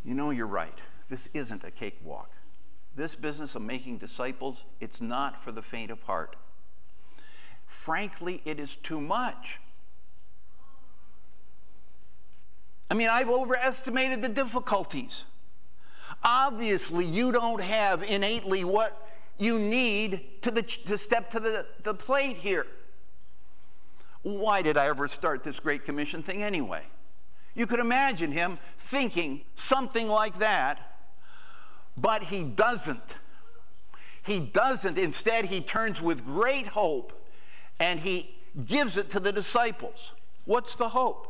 You 0.06 0.14
know, 0.14 0.32
you're 0.32 0.48
right. 0.48 0.78
This 1.10 1.30
isn't 1.34 1.64
a 1.64 1.72
cakewalk. 1.72 2.30
This 2.96 3.14
business 3.14 3.56
of 3.56 3.62
making 3.62 3.98
disciples, 3.98 4.64
it's 4.80 5.02
not 5.02 5.44
for 5.44 5.52
the 5.52 5.62
faint 5.62 5.92
of 5.92 6.02
heart. 6.04 6.36
Frankly, 7.68 8.42
it 8.46 8.60
is 8.60 8.76
too 8.84 9.02
much. 9.02 9.60
I 12.90 12.94
mean, 12.94 13.10
I've 13.10 13.30
overestimated 13.30 14.22
the 14.22 14.30
difficulties. 14.30 15.26
Obviously, 16.24 17.06
you 17.06 17.32
don't 17.32 17.60
have 17.60 18.04
innately 18.04 18.64
what 18.64 19.10
you 19.38 19.60
need 19.60 20.42
to, 20.44 20.52
the, 20.52 20.62
to 20.62 20.98
step 20.98 21.30
to 21.32 21.40
the, 21.40 21.66
the 21.84 21.94
plate 21.94 22.38
here. 22.38 22.66
Why 24.22 24.62
did 24.62 24.78
I 24.78 24.88
ever 24.88 25.08
start 25.08 25.44
this 25.44 25.60
Great 25.60 25.84
Commission 25.84 26.24
thing 26.24 26.42
anyway? 26.42 26.84
You 27.54 27.68
could 27.68 27.80
imagine 27.80 28.32
him 28.32 28.58
thinking 28.78 29.42
something 29.56 30.08
like 30.08 30.40
that, 30.40 30.95
but 31.98 32.24
he 32.24 32.44
doesn't. 32.44 33.16
He 34.24 34.40
doesn't. 34.40 34.98
Instead, 34.98 35.46
he 35.46 35.62
turns 35.62 36.02
with 36.02 36.26
great 36.26 36.68
hope 36.68 37.14
and 37.80 38.00
he 38.00 38.36
gives 38.66 38.98
it 38.98 39.10
to 39.12 39.20
the 39.20 39.32
disciples. 39.32 40.12
What's 40.46 40.76
the 40.76 40.90
hope? 40.90 41.28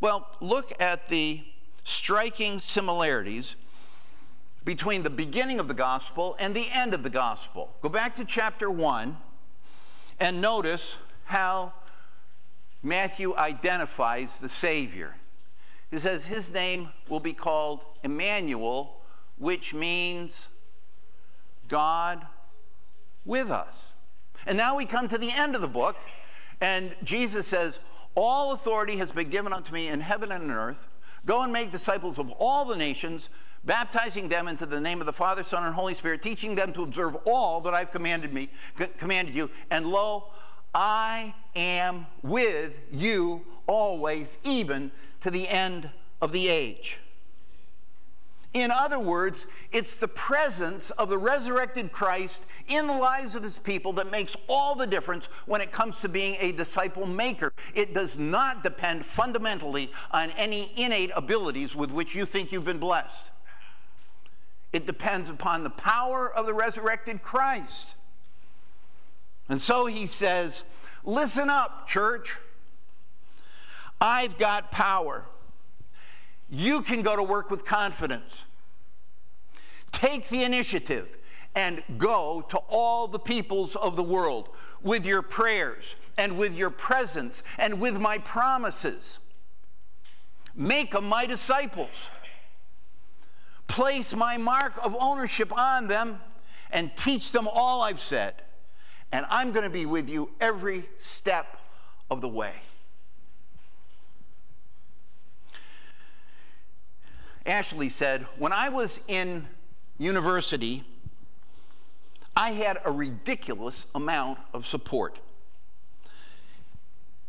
Well, 0.00 0.26
look 0.40 0.72
at 0.80 1.08
the 1.08 1.42
striking 1.84 2.60
similarities 2.60 3.56
between 4.64 5.02
the 5.02 5.10
beginning 5.10 5.58
of 5.58 5.68
the 5.68 5.74
gospel 5.74 6.36
and 6.38 6.54
the 6.54 6.68
end 6.70 6.94
of 6.94 7.02
the 7.02 7.10
gospel. 7.10 7.70
Go 7.82 7.88
back 7.88 8.14
to 8.16 8.24
chapter 8.24 8.70
1 8.70 9.16
and 10.20 10.40
notice 10.40 10.96
how 11.24 11.72
Matthew 12.82 13.34
identifies 13.36 14.38
the 14.38 14.48
Savior. 14.48 15.16
He 15.90 15.98
says, 15.98 16.24
His 16.24 16.52
name 16.52 16.88
will 17.08 17.20
be 17.20 17.32
called 17.32 17.80
Emmanuel, 18.04 19.00
which 19.38 19.74
means 19.74 20.48
God 21.68 22.26
with 23.24 23.50
us. 23.50 23.92
And 24.46 24.56
now 24.56 24.76
we 24.76 24.86
come 24.86 25.08
to 25.08 25.18
the 25.18 25.30
end 25.30 25.54
of 25.54 25.60
the 25.60 25.68
book, 25.68 25.96
and 26.60 26.94
Jesus 27.04 27.46
says, 27.46 27.78
All 28.14 28.52
authority 28.52 28.96
has 28.96 29.10
been 29.10 29.30
given 29.30 29.52
unto 29.52 29.72
me 29.72 29.88
in 29.88 30.00
heaven 30.00 30.32
and 30.32 30.44
on 30.44 30.50
earth. 30.50 30.88
Go 31.26 31.42
and 31.42 31.52
make 31.52 31.70
disciples 31.70 32.18
of 32.18 32.30
all 32.38 32.64
the 32.64 32.76
nations, 32.76 33.28
baptizing 33.64 34.28
them 34.28 34.48
into 34.48 34.64
the 34.64 34.80
name 34.80 35.00
of 35.00 35.06
the 35.06 35.12
Father, 35.12 35.44
Son, 35.44 35.64
and 35.64 35.74
Holy 35.74 35.94
Spirit, 35.94 36.22
teaching 36.22 36.54
them 36.54 36.72
to 36.72 36.82
observe 36.82 37.16
all 37.26 37.60
that 37.60 37.74
I've 37.74 37.90
commanded 37.90 38.32
me, 38.32 38.48
commanded 38.96 39.34
you. 39.34 39.50
And 39.70 39.86
lo, 39.86 40.28
I 40.74 41.34
am 41.56 42.06
with 42.22 42.72
you 42.90 43.44
always, 43.66 44.38
even 44.44 44.90
to 45.20 45.30
the 45.30 45.48
end 45.48 45.90
of 46.20 46.32
the 46.32 46.48
age. 46.48 46.98
In 48.52 48.72
other 48.72 48.98
words, 48.98 49.46
it's 49.70 49.94
the 49.94 50.08
presence 50.08 50.90
of 50.92 51.08
the 51.08 51.18
resurrected 51.18 51.92
Christ 51.92 52.46
in 52.66 52.88
the 52.88 52.92
lives 52.92 53.36
of 53.36 53.44
his 53.44 53.58
people 53.58 53.92
that 53.92 54.10
makes 54.10 54.34
all 54.48 54.74
the 54.74 54.88
difference 54.88 55.28
when 55.46 55.60
it 55.60 55.70
comes 55.70 56.00
to 56.00 56.08
being 56.08 56.36
a 56.40 56.50
disciple 56.50 57.06
maker. 57.06 57.52
It 57.74 57.94
does 57.94 58.18
not 58.18 58.64
depend 58.64 59.06
fundamentally 59.06 59.92
on 60.10 60.30
any 60.32 60.72
innate 60.74 61.12
abilities 61.14 61.76
with 61.76 61.92
which 61.92 62.16
you 62.16 62.26
think 62.26 62.50
you've 62.50 62.64
been 62.64 62.80
blessed. 62.80 63.30
It 64.72 64.84
depends 64.84 65.30
upon 65.30 65.62
the 65.62 65.70
power 65.70 66.28
of 66.32 66.46
the 66.46 66.54
resurrected 66.54 67.22
Christ. 67.22 67.94
And 69.48 69.60
so 69.60 69.86
he 69.86 70.06
says, 70.06 70.64
Listen 71.04 71.48
up, 71.50 71.88
church. 71.88 72.36
I've 74.00 74.38
got 74.38 74.70
power 74.70 75.24
you 76.50 76.82
can 76.82 77.02
go 77.02 77.14
to 77.14 77.22
work 77.22 77.50
with 77.50 77.64
confidence. 77.64 78.44
Take 79.92 80.28
the 80.28 80.42
initiative 80.42 81.08
and 81.54 81.82
go 81.96 82.44
to 82.48 82.58
all 82.68 83.08
the 83.08 83.18
peoples 83.18 83.76
of 83.76 83.96
the 83.96 84.02
world 84.02 84.48
with 84.82 85.06
your 85.06 85.22
prayers 85.22 85.84
and 86.18 86.36
with 86.36 86.54
your 86.54 86.70
presence 86.70 87.42
and 87.58 87.80
with 87.80 87.98
my 87.98 88.18
promises. 88.18 89.20
Make 90.54 90.92
them 90.92 91.04
my 91.04 91.26
disciples. 91.26 91.90
Place 93.68 94.12
my 94.12 94.36
mark 94.36 94.72
of 94.82 94.96
ownership 94.98 95.56
on 95.56 95.86
them 95.86 96.20
and 96.72 96.90
teach 96.96 97.30
them 97.30 97.48
all 97.48 97.82
I've 97.82 98.00
said. 98.00 98.34
And 99.12 99.24
I'm 99.28 99.52
going 99.52 99.64
to 99.64 99.70
be 99.70 99.86
with 99.86 100.08
you 100.08 100.30
every 100.40 100.88
step 100.98 101.56
of 102.10 102.20
the 102.20 102.28
way. 102.28 102.54
Ashley 107.46 107.88
said, 107.88 108.26
When 108.38 108.52
I 108.52 108.68
was 108.68 109.00
in 109.08 109.46
university, 109.98 110.84
I 112.36 112.52
had 112.52 112.80
a 112.84 112.92
ridiculous 112.92 113.86
amount 113.94 114.38
of 114.52 114.66
support. 114.66 115.18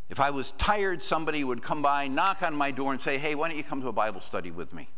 If 0.10 0.20
I 0.20 0.30
was 0.30 0.52
tired, 0.58 1.02
somebody 1.02 1.44
would 1.44 1.64
come 1.64 1.82
by, 1.82 2.08
knock 2.08 2.44
on 2.44 2.54
my 2.54 2.72
door, 2.72 2.92
and 2.92 3.02
say, 3.02 3.18
Hey, 3.18 3.36
why 3.36 3.48
don't 3.48 3.58
you 3.58 3.64
come 3.64 3.82
to 3.82 3.88
a 3.88 3.94
Bible 3.94 4.22
study 4.22 4.52
with 4.52 4.74
me? 4.74 4.90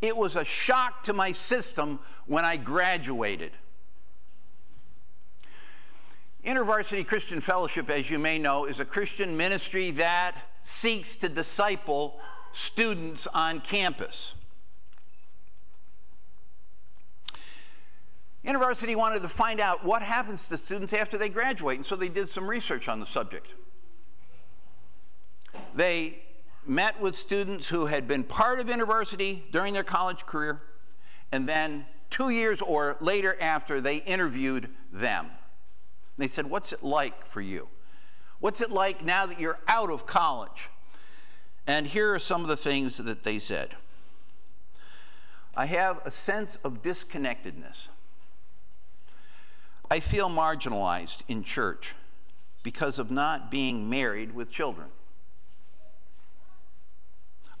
It 0.00 0.16
was 0.16 0.36
a 0.36 0.44
shock 0.44 1.02
to 1.04 1.12
my 1.12 1.32
system 1.32 1.98
when 2.26 2.44
I 2.44 2.56
graduated. 2.56 3.52
InterVarsity 6.44 7.06
Christian 7.06 7.40
Fellowship, 7.40 7.90
as 7.90 8.08
you 8.08 8.18
may 8.18 8.38
know, 8.38 8.66
is 8.66 8.78
a 8.78 8.84
Christian 8.84 9.36
ministry 9.36 9.90
that 9.92 10.36
seeks 10.62 11.16
to 11.16 11.28
disciple 11.28 12.20
students 12.52 13.26
on 13.34 13.60
campus. 13.60 14.34
InterVarsity 18.46 18.94
wanted 18.94 19.22
to 19.22 19.28
find 19.28 19.60
out 19.60 19.84
what 19.84 20.02
happens 20.02 20.46
to 20.48 20.56
students 20.56 20.92
after 20.92 21.18
they 21.18 21.28
graduate, 21.28 21.78
and 21.78 21.86
so 21.86 21.96
they 21.96 22.08
did 22.08 22.30
some 22.30 22.48
research 22.48 22.88
on 22.88 23.00
the 23.00 23.06
subject. 23.06 23.48
They 25.74 26.18
met 26.64 27.00
with 27.00 27.16
students 27.16 27.68
who 27.68 27.86
had 27.86 28.06
been 28.06 28.24
part 28.24 28.60
of 28.60 28.68
university 28.68 29.44
during 29.52 29.74
their 29.74 29.84
college 29.84 30.24
career 30.26 30.62
and 31.32 31.48
then 31.48 31.84
two 32.10 32.30
years 32.30 32.60
or 32.60 32.96
later 33.00 33.36
after, 33.40 33.80
they 33.80 33.96
interviewed 33.96 34.68
them. 34.92 35.26
They 36.18 36.28
said, 36.28 36.46
What's 36.46 36.72
it 36.72 36.82
like 36.82 37.26
for 37.26 37.40
you? 37.40 37.68
What's 38.40 38.60
it 38.60 38.70
like 38.70 39.04
now 39.04 39.26
that 39.26 39.40
you're 39.40 39.58
out 39.68 39.90
of 39.90 40.06
college? 40.06 40.70
And 41.66 41.86
here 41.86 42.14
are 42.14 42.18
some 42.18 42.42
of 42.42 42.48
the 42.48 42.56
things 42.56 42.96
that 42.98 43.22
they 43.22 43.38
said 43.38 43.74
I 45.54 45.66
have 45.66 46.00
a 46.04 46.10
sense 46.10 46.58
of 46.64 46.82
disconnectedness. 46.82 47.88
I 49.90 50.00
feel 50.00 50.28
marginalized 50.28 51.18
in 51.28 51.44
church 51.44 51.94
because 52.62 52.98
of 52.98 53.10
not 53.10 53.50
being 53.50 53.88
married 53.88 54.34
with 54.34 54.50
children. 54.50 54.88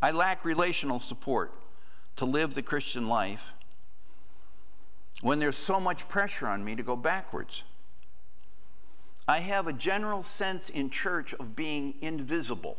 I 0.02 0.10
lack 0.10 0.44
relational 0.44 1.00
support 1.00 1.52
to 2.16 2.24
live 2.24 2.54
the 2.54 2.62
Christian 2.62 3.08
life 3.08 3.40
when 5.22 5.38
there's 5.38 5.56
so 5.56 5.80
much 5.80 6.08
pressure 6.08 6.46
on 6.46 6.64
me 6.64 6.74
to 6.74 6.82
go 6.82 6.96
backwards. 6.96 7.62
I 9.28 9.40
have 9.40 9.66
a 9.66 9.72
general 9.72 10.22
sense 10.22 10.68
in 10.68 10.90
church 10.90 11.34
of 11.34 11.56
being 11.56 11.94
invisible. 12.00 12.76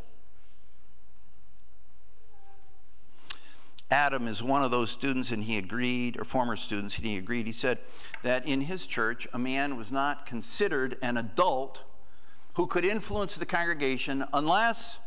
Adam 3.89 4.28
is 4.28 4.43
one 4.43 4.63
of 4.63 4.71
those 4.71 4.91
students, 4.91 5.32
and 5.32 5.43
he 5.43 5.58
agreed, 5.58 6.19
or 6.19 6.26
former 6.26 6.58
students, 6.58 6.97
and 6.97 7.06
he 7.06 7.17
agreed. 7.17 7.47
He 7.47 7.54
said 7.54 7.80
that 8.21 8.45
in 8.45 8.60
his 8.60 8.86
church, 8.86 9.28
a 9.34 9.39
man 9.39 9.78
was 9.78 9.91
not 9.91 10.26
considered 10.26 10.97
an 11.02 11.15
adult 11.15 11.84
who 12.56 12.67
could 12.67 12.84
influence 12.84 13.36
the 13.36 13.45
congregation 13.45 14.26
unless 14.34 14.97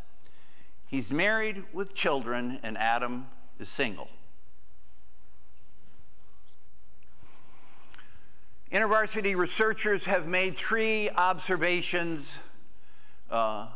he's 0.87 1.13
married 1.13 1.63
with 1.75 1.95
children 1.95 2.59
and 2.63 2.79
Adam 2.79 3.27
is 3.59 3.69
single. 3.69 4.09
InterVarsity 8.73 9.37
researchers 9.37 10.05
have 10.05 10.27
made 10.27 10.57
three 10.57 11.11
observations 11.11 12.39
uh, 13.31 13.67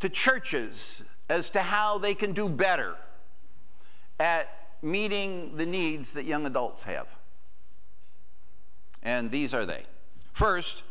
to 0.00 0.08
churches 0.08 1.02
as 1.28 1.50
to 1.50 1.60
how 1.60 1.98
they 1.98 2.14
can 2.14 2.32
do 2.32 2.48
better 2.48 2.94
at 4.18 4.48
meeting 4.82 5.56
the 5.56 5.66
needs 5.66 6.12
that 6.12 6.24
young 6.24 6.46
adults 6.46 6.84
have. 6.84 7.06
And 9.02 9.30
these 9.30 9.54
are 9.54 9.66
they. 9.66 9.84
First, 10.32 10.82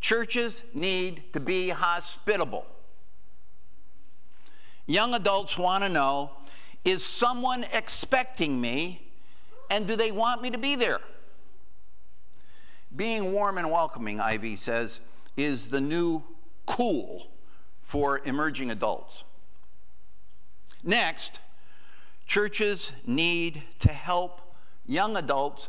churches 0.00 0.62
need 0.74 1.32
to 1.32 1.40
be 1.40 1.68
hospitable. 1.68 2.66
Young 4.86 5.14
adults 5.14 5.56
want 5.56 5.84
to 5.84 5.88
know 5.88 6.30
is 6.84 7.04
someone 7.04 7.64
expecting 7.72 8.60
me 8.60 9.12
and 9.70 9.86
do 9.86 9.96
they 9.96 10.10
want 10.10 10.42
me 10.42 10.50
to 10.50 10.58
be 10.58 10.74
there? 10.76 11.00
Being 12.94 13.32
warm 13.32 13.56
and 13.58 13.70
welcoming, 13.70 14.18
IV 14.18 14.58
says, 14.58 15.00
is 15.36 15.68
the 15.68 15.80
new 15.80 16.22
cool 16.66 17.28
for 17.82 18.20
emerging 18.24 18.70
adults. 18.70 19.24
Next, 20.84 21.38
churches 22.32 22.90
need 23.04 23.62
to 23.78 23.92
help 23.92 24.40
young 24.86 25.18
adults 25.18 25.68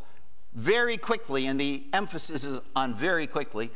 very 0.54 0.96
quickly, 0.98 1.48
and 1.48 1.60
the 1.60 1.84
emphasis 1.92 2.46
is 2.46 2.62
on 2.74 2.96
very 2.96 3.28
quickly. 3.28 3.70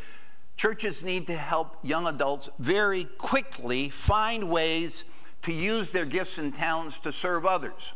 Churches 0.56 1.04
need 1.04 1.28
to 1.28 1.36
help 1.36 1.76
young 1.84 2.08
adults 2.08 2.50
very 2.60 3.04
quickly 3.17 3.89
find 3.89 4.50
ways 4.50 5.04
to 5.41 5.52
use 5.52 5.91
their 5.91 6.06
gifts 6.06 6.38
and 6.38 6.56
talents 6.56 6.97
to 7.00 7.12
serve 7.12 7.45
others 7.45 7.91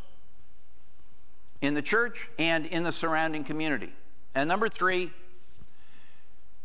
in 1.62 1.72
the 1.72 1.80
church 1.80 2.28
and 2.38 2.66
in 2.66 2.82
the 2.82 2.92
surrounding 2.92 3.44
community. 3.44 3.94
And 4.34 4.46
number 4.46 4.68
three, 4.68 5.10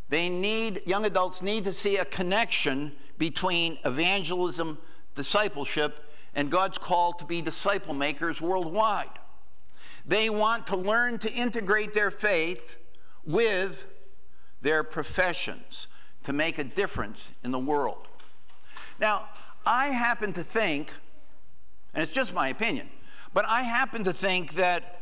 they 0.10 0.28
need, 0.28 0.82
young 0.86 1.06
adults 1.06 1.42
need 1.42 1.64
to 1.64 1.72
see 1.72 1.96
a 1.96 2.04
connection 2.04 2.92
between 3.18 3.80
evangelism, 3.86 4.80
discipleship, 5.16 6.04
and 6.38 6.52
God's 6.52 6.78
call 6.78 7.14
to 7.14 7.26
be 7.26 7.42
disciple 7.42 7.96
makers 7.96 8.40
worldwide. 8.40 9.10
They 10.06 10.30
want 10.30 10.68
to 10.68 10.78
learn 10.78 11.18
to 11.20 11.34
integrate 11.34 11.96
their 11.96 12.12
faith 12.12 12.78
with 13.26 13.86
their 14.62 14.84
professions 14.84 15.88
to 16.24 16.34
make 16.34 16.60
a 16.60 16.64
difference 16.64 17.30
in 17.44 17.52
the 17.52 17.60
world. 17.60 18.08
Now, 19.00 19.28
I 19.66 19.88
happen 19.88 20.32
to 20.34 20.44
think, 20.44 20.92
and 21.96 22.04
it's 22.04 22.12
just 22.12 22.34
my 22.36 22.50
opinion, 22.50 22.88
but 23.34 23.44
I 23.48 23.64
happen 23.64 24.04
to 24.04 24.14
think 24.14 24.54
that 24.54 25.02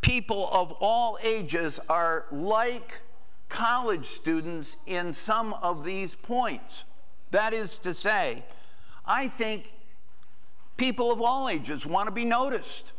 people 0.00 0.48
of 0.52 0.70
all 0.78 1.18
ages 1.22 1.80
are 1.88 2.26
like 2.30 3.00
college 3.48 4.06
students 4.06 4.76
in 4.86 5.12
some 5.12 5.54
of 5.54 5.82
these 5.82 6.14
points. 6.14 6.84
That 7.32 7.52
is 7.52 7.78
to 7.78 7.94
say, 7.94 8.44
I 9.04 9.26
think 9.26 9.72
people 10.76 11.12
of 11.12 11.20
all 11.20 11.48
ages 11.48 11.86
want 11.86 12.06
to 12.06 12.12
be 12.12 12.24
noticed. 12.24 12.92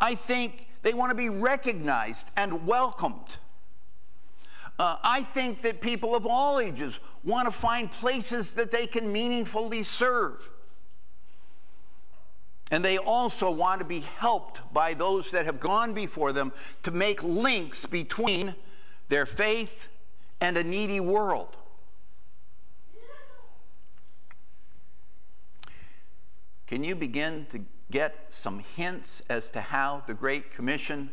I 0.00 0.14
think 0.14 0.66
they 0.82 0.94
want 0.94 1.10
to 1.10 1.16
be 1.16 1.28
recognized 1.28 2.30
and 2.36 2.66
welcomed. 2.66 3.36
Uh, 4.78 4.96
I 5.02 5.22
think 5.22 5.62
that 5.62 5.80
people 5.80 6.14
of 6.14 6.26
all 6.26 6.58
ages 6.58 7.00
want 7.24 7.46
to 7.46 7.52
find 7.52 7.90
places 7.92 8.54
that 8.54 8.70
they 8.70 8.86
can 8.86 9.12
meaningfully 9.12 9.82
serve. 9.82 10.48
And 12.70 12.84
they 12.84 12.98
also 12.98 13.50
want 13.50 13.80
to 13.80 13.86
be 13.86 14.00
helped 14.00 14.60
by 14.72 14.94
those 14.94 15.30
that 15.32 15.44
have 15.44 15.60
gone 15.60 15.92
before 15.92 16.32
them 16.32 16.52
to 16.84 16.90
make 16.90 17.22
links 17.22 17.84
between 17.84 18.54
their 19.10 19.26
faith, 19.26 19.88
and 20.40 20.56
a 20.56 20.64
needy 20.64 21.00
world. 21.00 21.56
Can 26.70 26.84
you 26.84 26.94
begin 26.94 27.48
to 27.50 27.64
get 27.90 28.14
some 28.28 28.60
hints 28.60 29.22
as 29.28 29.50
to 29.50 29.60
how 29.60 30.04
the 30.06 30.14
Great 30.14 30.54
Commission 30.54 31.10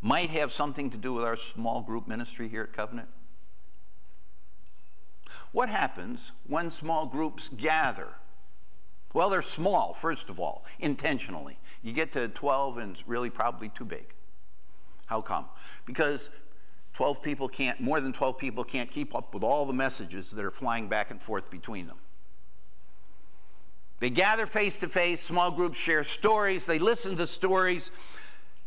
might 0.00 0.30
have 0.30 0.54
something 0.54 0.88
to 0.88 0.96
do 0.96 1.12
with 1.12 1.22
our 1.22 1.36
small 1.36 1.82
group 1.82 2.08
ministry 2.08 2.48
here 2.48 2.62
at 2.62 2.72
Covenant? 2.72 3.08
What 5.52 5.68
happens 5.68 6.32
when 6.46 6.70
small 6.70 7.04
groups 7.04 7.50
gather? 7.58 8.08
Well, 9.12 9.28
they're 9.28 9.42
small, 9.42 9.92
first 9.92 10.30
of 10.30 10.40
all, 10.40 10.64
intentionally. 10.78 11.58
You 11.82 11.92
get 11.92 12.12
to 12.12 12.28
12 12.28 12.78
and 12.78 12.96
it's 12.96 13.06
really 13.06 13.28
probably 13.28 13.68
too 13.68 13.84
big. 13.84 14.14
How 15.04 15.20
come? 15.20 15.44
Because 15.84 16.30
12 16.94 17.20
people 17.20 17.50
can't, 17.50 17.82
more 17.82 18.00
than 18.00 18.14
12 18.14 18.38
people 18.38 18.64
can't 18.64 18.90
keep 18.90 19.14
up 19.14 19.34
with 19.34 19.42
all 19.42 19.66
the 19.66 19.74
messages 19.74 20.30
that 20.30 20.42
are 20.42 20.50
flying 20.50 20.88
back 20.88 21.10
and 21.10 21.20
forth 21.20 21.50
between 21.50 21.86
them. 21.86 21.98
They 23.98 24.10
gather 24.10 24.46
face 24.46 24.78
to 24.80 24.88
face, 24.88 25.22
small 25.22 25.50
groups 25.50 25.78
share 25.78 26.04
stories, 26.04 26.66
they 26.66 26.78
listen 26.78 27.16
to 27.16 27.26
stories, 27.26 27.90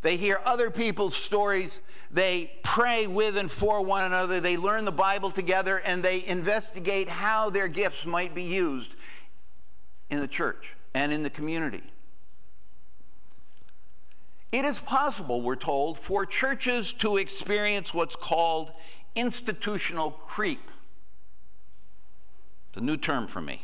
they 0.02 0.18
hear 0.18 0.42
other 0.44 0.72
people's 0.72 1.16
stories, 1.16 1.80
they 2.12 2.52
pray 2.64 3.06
with 3.06 3.38
and 3.38 3.52
for 3.52 3.86
one 3.86 4.06
another, 4.06 4.40
they 4.40 4.58
learn 4.58 4.86
the 4.86 4.92
Bible 4.92 5.30
together, 5.30 5.78
and 5.78 6.02
they 6.02 6.26
investigate 6.26 7.10
how 7.10 7.50
their 7.50 7.68
gifts 7.68 8.06
might 8.06 8.34
be 8.34 8.44
used 8.44 8.96
in 10.10 10.20
the 10.20 10.28
church 10.28 10.74
and 10.96 11.12
in 11.12 11.22
the 11.22 11.30
community. 11.30 11.84
It 14.52 14.66
is 14.66 14.80
possible, 14.80 15.42
we're 15.42 15.56
told, 15.56 16.00
for 16.00 16.26
churches 16.26 16.92
to 16.94 17.18
experience 17.18 17.94
what's 17.94 18.16
called 18.16 18.72
institutional 19.16 20.10
creep. 20.12 20.72
It's 22.70 22.78
a 22.78 22.82
new 22.82 22.98
term 22.98 23.28
for 23.28 23.42
me. 23.42 23.64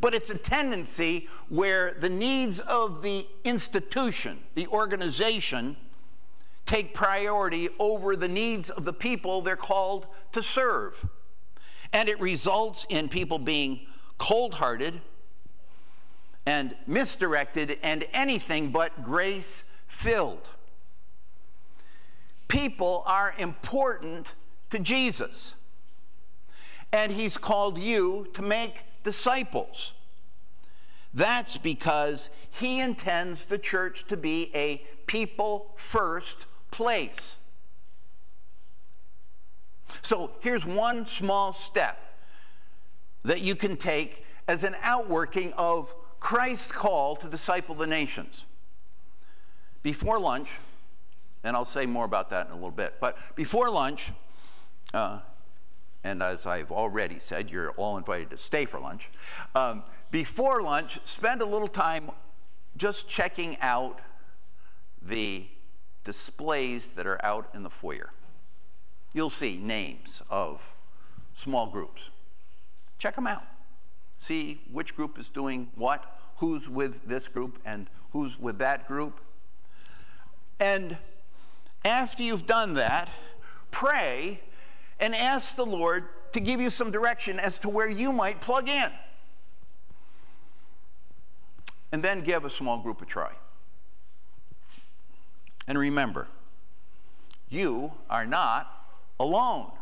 But 0.00 0.14
it's 0.14 0.30
a 0.30 0.36
tendency 0.36 1.28
where 1.48 1.94
the 1.98 2.08
needs 2.08 2.60
of 2.60 3.02
the 3.02 3.26
institution, 3.44 4.38
the 4.54 4.66
organization, 4.68 5.76
take 6.66 6.94
priority 6.94 7.68
over 7.78 8.14
the 8.14 8.28
needs 8.28 8.70
of 8.70 8.84
the 8.84 8.92
people 8.92 9.42
they're 9.42 9.56
called 9.56 10.06
to 10.32 10.42
serve. 10.42 10.94
And 11.92 12.08
it 12.08 12.20
results 12.20 12.86
in 12.88 13.08
people 13.08 13.38
being 13.38 13.80
cold 14.18 14.54
hearted 14.54 15.00
and 16.46 16.76
misdirected 16.86 17.78
and 17.82 18.06
anything 18.12 18.70
but 18.70 19.02
grace 19.02 19.64
filled. 19.88 20.48
People 22.46 23.02
are 23.06 23.34
important 23.38 24.34
to 24.70 24.78
Jesus. 24.78 25.54
And 26.92 27.12
he's 27.12 27.36
called 27.36 27.78
you 27.78 28.28
to 28.34 28.42
make 28.42 28.84
disciples. 29.02 29.92
That's 31.12 31.56
because 31.56 32.28
he 32.50 32.80
intends 32.80 33.44
the 33.44 33.58
church 33.58 34.06
to 34.08 34.16
be 34.16 34.50
a 34.54 34.84
people 35.06 35.74
first 35.76 36.46
place. 36.70 37.34
So 40.02 40.30
here's 40.40 40.64
one 40.64 41.06
small 41.06 41.52
step 41.52 41.98
that 43.24 43.40
you 43.40 43.54
can 43.54 43.76
take 43.76 44.24
as 44.48 44.64
an 44.64 44.76
outworking 44.82 45.52
of 45.54 45.92
Christ's 46.20 46.72
call 46.72 47.16
to 47.16 47.28
disciple 47.28 47.74
the 47.74 47.86
nations. 47.86 48.46
before 49.82 50.18
lunch, 50.18 50.48
and 51.42 51.56
I'll 51.56 51.64
say 51.64 51.86
more 51.86 52.04
about 52.04 52.28
that 52.30 52.46
in 52.46 52.52
a 52.52 52.54
little 52.54 52.70
bit, 52.70 52.94
but 53.00 53.16
before 53.34 53.70
lunch, 53.70 54.12
uh, 54.92 55.20
and 56.04 56.22
as 56.22 56.46
I've 56.46 56.70
already 56.70 57.18
said, 57.18 57.50
you're 57.50 57.70
all 57.72 57.98
invited 57.98 58.30
to 58.30 58.38
stay 58.38 58.64
for 58.64 58.80
lunch. 58.80 59.08
Um, 59.54 59.82
before 60.10 60.62
lunch, 60.62 60.98
spend 61.04 61.42
a 61.42 61.46
little 61.46 61.68
time 61.68 62.10
just 62.76 63.08
checking 63.08 63.58
out 63.60 64.00
the 65.02 65.46
displays 66.04 66.92
that 66.92 67.06
are 67.06 67.24
out 67.24 67.50
in 67.54 67.62
the 67.62 67.70
foyer. 67.70 68.10
You'll 69.12 69.30
see 69.30 69.58
names 69.58 70.22
of 70.30 70.60
small 71.34 71.66
groups. 71.66 72.02
Check 72.98 73.16
them 73.16 73.26
out. 73.26 73.44
See 74.18 74.60
which 74.72 74.96
group 74.96 75.18
is 75.18 75.28
doing 75.28 75.68
what, 75.74 76.18
who's 76.36 76.68
with 76.68 77.06
this 77.06 77.28
group, 77.28 77.58
and 77.64 77.88
who's 78.12 78.38
with 78.38 78.58
that 78.58 78.86
group. 78.86 79.20
And 80.58 80.96
after 81.84 82.22
you've 82.22 82.46
done 82.46 82.74
that, 82.74 83.08
pray 83.70 84.40
and 85.00 85.14
ask 85.14 85.56
the 85.56 85.66
Lord 85.66 86.04
to 86.32 86.40
give 86.40 86.60
you 86.60 86.70
some 86.70 86.90
direction 86.90 87.40
as 87.40 87.58
to 87.60 87.68
where 87.68 87.88
you 87.88 88.12
might 88.12 88.40
plug 88.40 88.68
in. 88.68 88.90
And 91.92 92.02
then 92.02 92.22
give 92.22 92.44
a 92.44 92.50
small 92.50 92.78
group 92.78 93.02
a 93.02 93.04
try. 93.04 93.32
And 95.66 95.78
remember, 95.78 96.28
you 97.48 97.92
are 98.08 98.26
not 98.26 98.86
alone. 99.18 99.72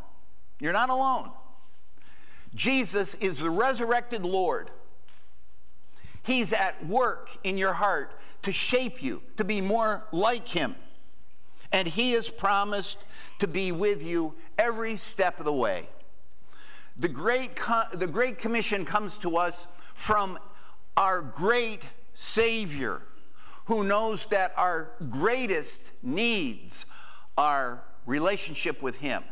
You're 0.60 0.72
not 0.72 0.90
alone. 0.90 1.30
Jesus 2.54 3.14
is 3.16 3.38
the 3.38 3.50
resurrected 3.50 4.22
Lord. 4.22 4.70
He's 6.22 6.52
at 6.52 6.86
work 6.86 7.30
in 7.44 7.58
your 7.58 7.72
heart 7.72 8.12
to 8.42 8.52
shape 8.52 9.02
you, 9.02 9.22
to 9.36 9.44
be 9.44 9.60
more 9.60 10.04
like 10.12 10.48
Him. 10.48 10.74
And 11.72 11.86
He 11.86 12.12
has 12.12 12.28
promised 12.28 13.04
to 13.38 13.46
be 13.46 13.72
with 13.72 14.02
you 14.02 14.34
every 14.58 14.96
step 14.96 15.38
of 15.38 15.44
the 15.44 15.52
way. 15.52 15.88
The 16.96 17.08
Great, 17.08 17.58
the 17.92 18.06
Great 18.06 18.38
Commission 18.38 18.84
comes 18.84 19.18
to 19.18 19.36
us 19.36 19.66
from 19.94 20.38
our 20.96 21.22
great 21.22 21.82
Savior 22.14 23.02
who 23.68 23.84
knows 23.84 24.26
that 24.28 24.52
our 24.56 24.92
greatest 25.10 25.92
needs 26.02 26.86
are 27.36 27.82
relationship 28.06 28.80
with 28.80 28.96
Him 28.96 29.22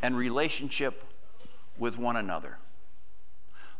and 0.00 0.16
relationship 0.16 1.04
with 1.78 1.98
one 1.98 2.16
another. 2.16 2.56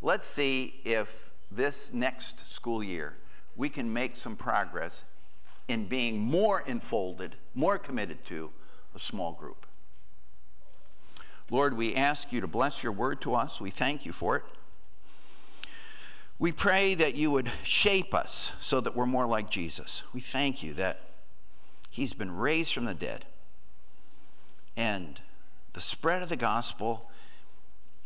Let's 0.02 0.28
see 0.28 0.74
if 0.84 1.08
this 1.50 1.90
next 1.94 2.52
school 2.52 2.84
year 2.84 3.16
we 3.56 3.70
can 3.70 3.90
make 3.90 4.16
some 4.16 4.36
progress 4.36 5.04
in 5.68 5.86
being 5.86 6.18
more 6.18 6.60
enfolded, 6.60 7.34
more 7.54 7.78
committed 7.78 8.24
to 8.26 8.50
a 8.94 8.98
small 8.98 9.32
group. 9.32 9.66
Lord, 11.50 11.76
we 11.76 11.94
ask 11.94 12.32
you 12.32 12.40
to 12.40 12.46
bless 12.46 12.82
your 12.82 12.92
word 12.92 13.20
to 13.22 13.34
us. 13.34 13.60
We 13.60 13.70
thank 13.70 14.04
you 14.04 14.12
for 14.12 14.36
it. 14.36 14.44
We 16.38 16.52
pray 16.52 16.94
that 16.96 17.14
you 17.14 17.30
would 17.30 17.50
shape 17.62 18.14
us 18.14 18.50
so 18.60 18.80
that 18.80 18.94
we're 18.94 19.06
more 19.06 19.26
like 19.26 19.48
Jesus. 19.50 20.02
We 20.12 20.20
thank 20.20 20.62
you 20.62 20.74
that 20.74 21.00
he's 21.90 22.12
been 22.12 22.36
raised 22.36 22.74
from 22.74 22.84
the 22.84 22.94
dead. 22.94 23.24
And 24.76 25.18
the 25.72 25.80
spread 25.80 26.22
of 26.22 26.28
the 26.28 26.36
gospel 26.36 27.10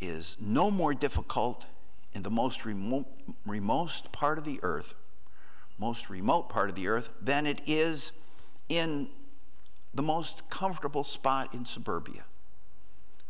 is 0.00 0.36
no 0.40 0.70
more 0.70 0.94
difficult 0.94 1.66
in 2.14 2.22
the 2.22 2.30
most 2.30 2.64
remote, 2.64 3.06
part 4.12 4.38
of 4.38 4.44
the 4.44 4.60
earth, 4.62 4.94
most 5.80 6.10
remote 6.10 6.50
part 6.50 6.68
of 6.68 6.76
the 6.76 6.86
earth, 6.86 7.08
than 7.22 7.46
it 7.46 7.62
is 7.66 8.12
in 8.68 9.08
the 9.94 10.02
most 10.02 10.42
comfortable 10.50 11.02
spot 11.02 11.54
in 11.54 11.64
suburbia. 11.64 12.22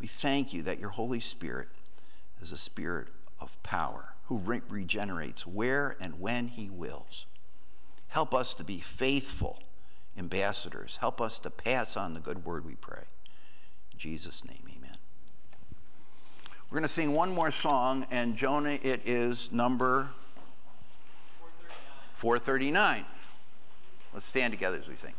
We 0.00 0.08
thank 0.08 0.52
you 0.52 0.62
that 0.64 0.80
your 0.80 0.90
Holy 0.90 1.20
Spirit 1.20 1.68
is 2.42 2.50
a 2.52 2.58
spirit 2.58 3.06
of 3.40 3.62
power 3.62 4.14
who 4.24 4.38
re- 4.38 4.62
regenerates 4.68 5.46
where 5.46 5.96
and 6.00 6.20
when 6.20 6.48
he 6.48 6.68
wills. 6.68 7.26
Help 8.08 8.34
us 8.34 8.52
to 8.54 8.64
be 8.64 8.80
faithful 8.80 9.60
ambassadors. 10.18 10.98
Help 11.00 11.20
us 11.20 11.38
to 11.38 11.50
pass 11.50 11.96
on 11.96 12.14
the 12.14 12.20
good 12.20 12.44
word, 12.44 12.64
we 12.64 12.74
pray. 12.74 13.04
In 13.92 13.98
Jesus' 13.98 14.44
name, 14.44 14.62
amen. 14.68 14.96
We're 16.68 16.78
going 16.78 16.88
to 16.88 16.92
sing 16.92 17.12
one 17.12 17.32
more 17.32 17.50
song, 17.50 18.06
and 18.10 18.36
Jonah, 18.36 18.78
it 18.82 19.02
is 19.04 19.50
number 19.52 20.10
439. 20.19 20.19
439. 22.20 23.06
Let's 24.12 24.26
stand 24.26 24.52
together 24.52 24.78
as 24.78 24.86
we 24.86 24.96
sing. 24.96 25.14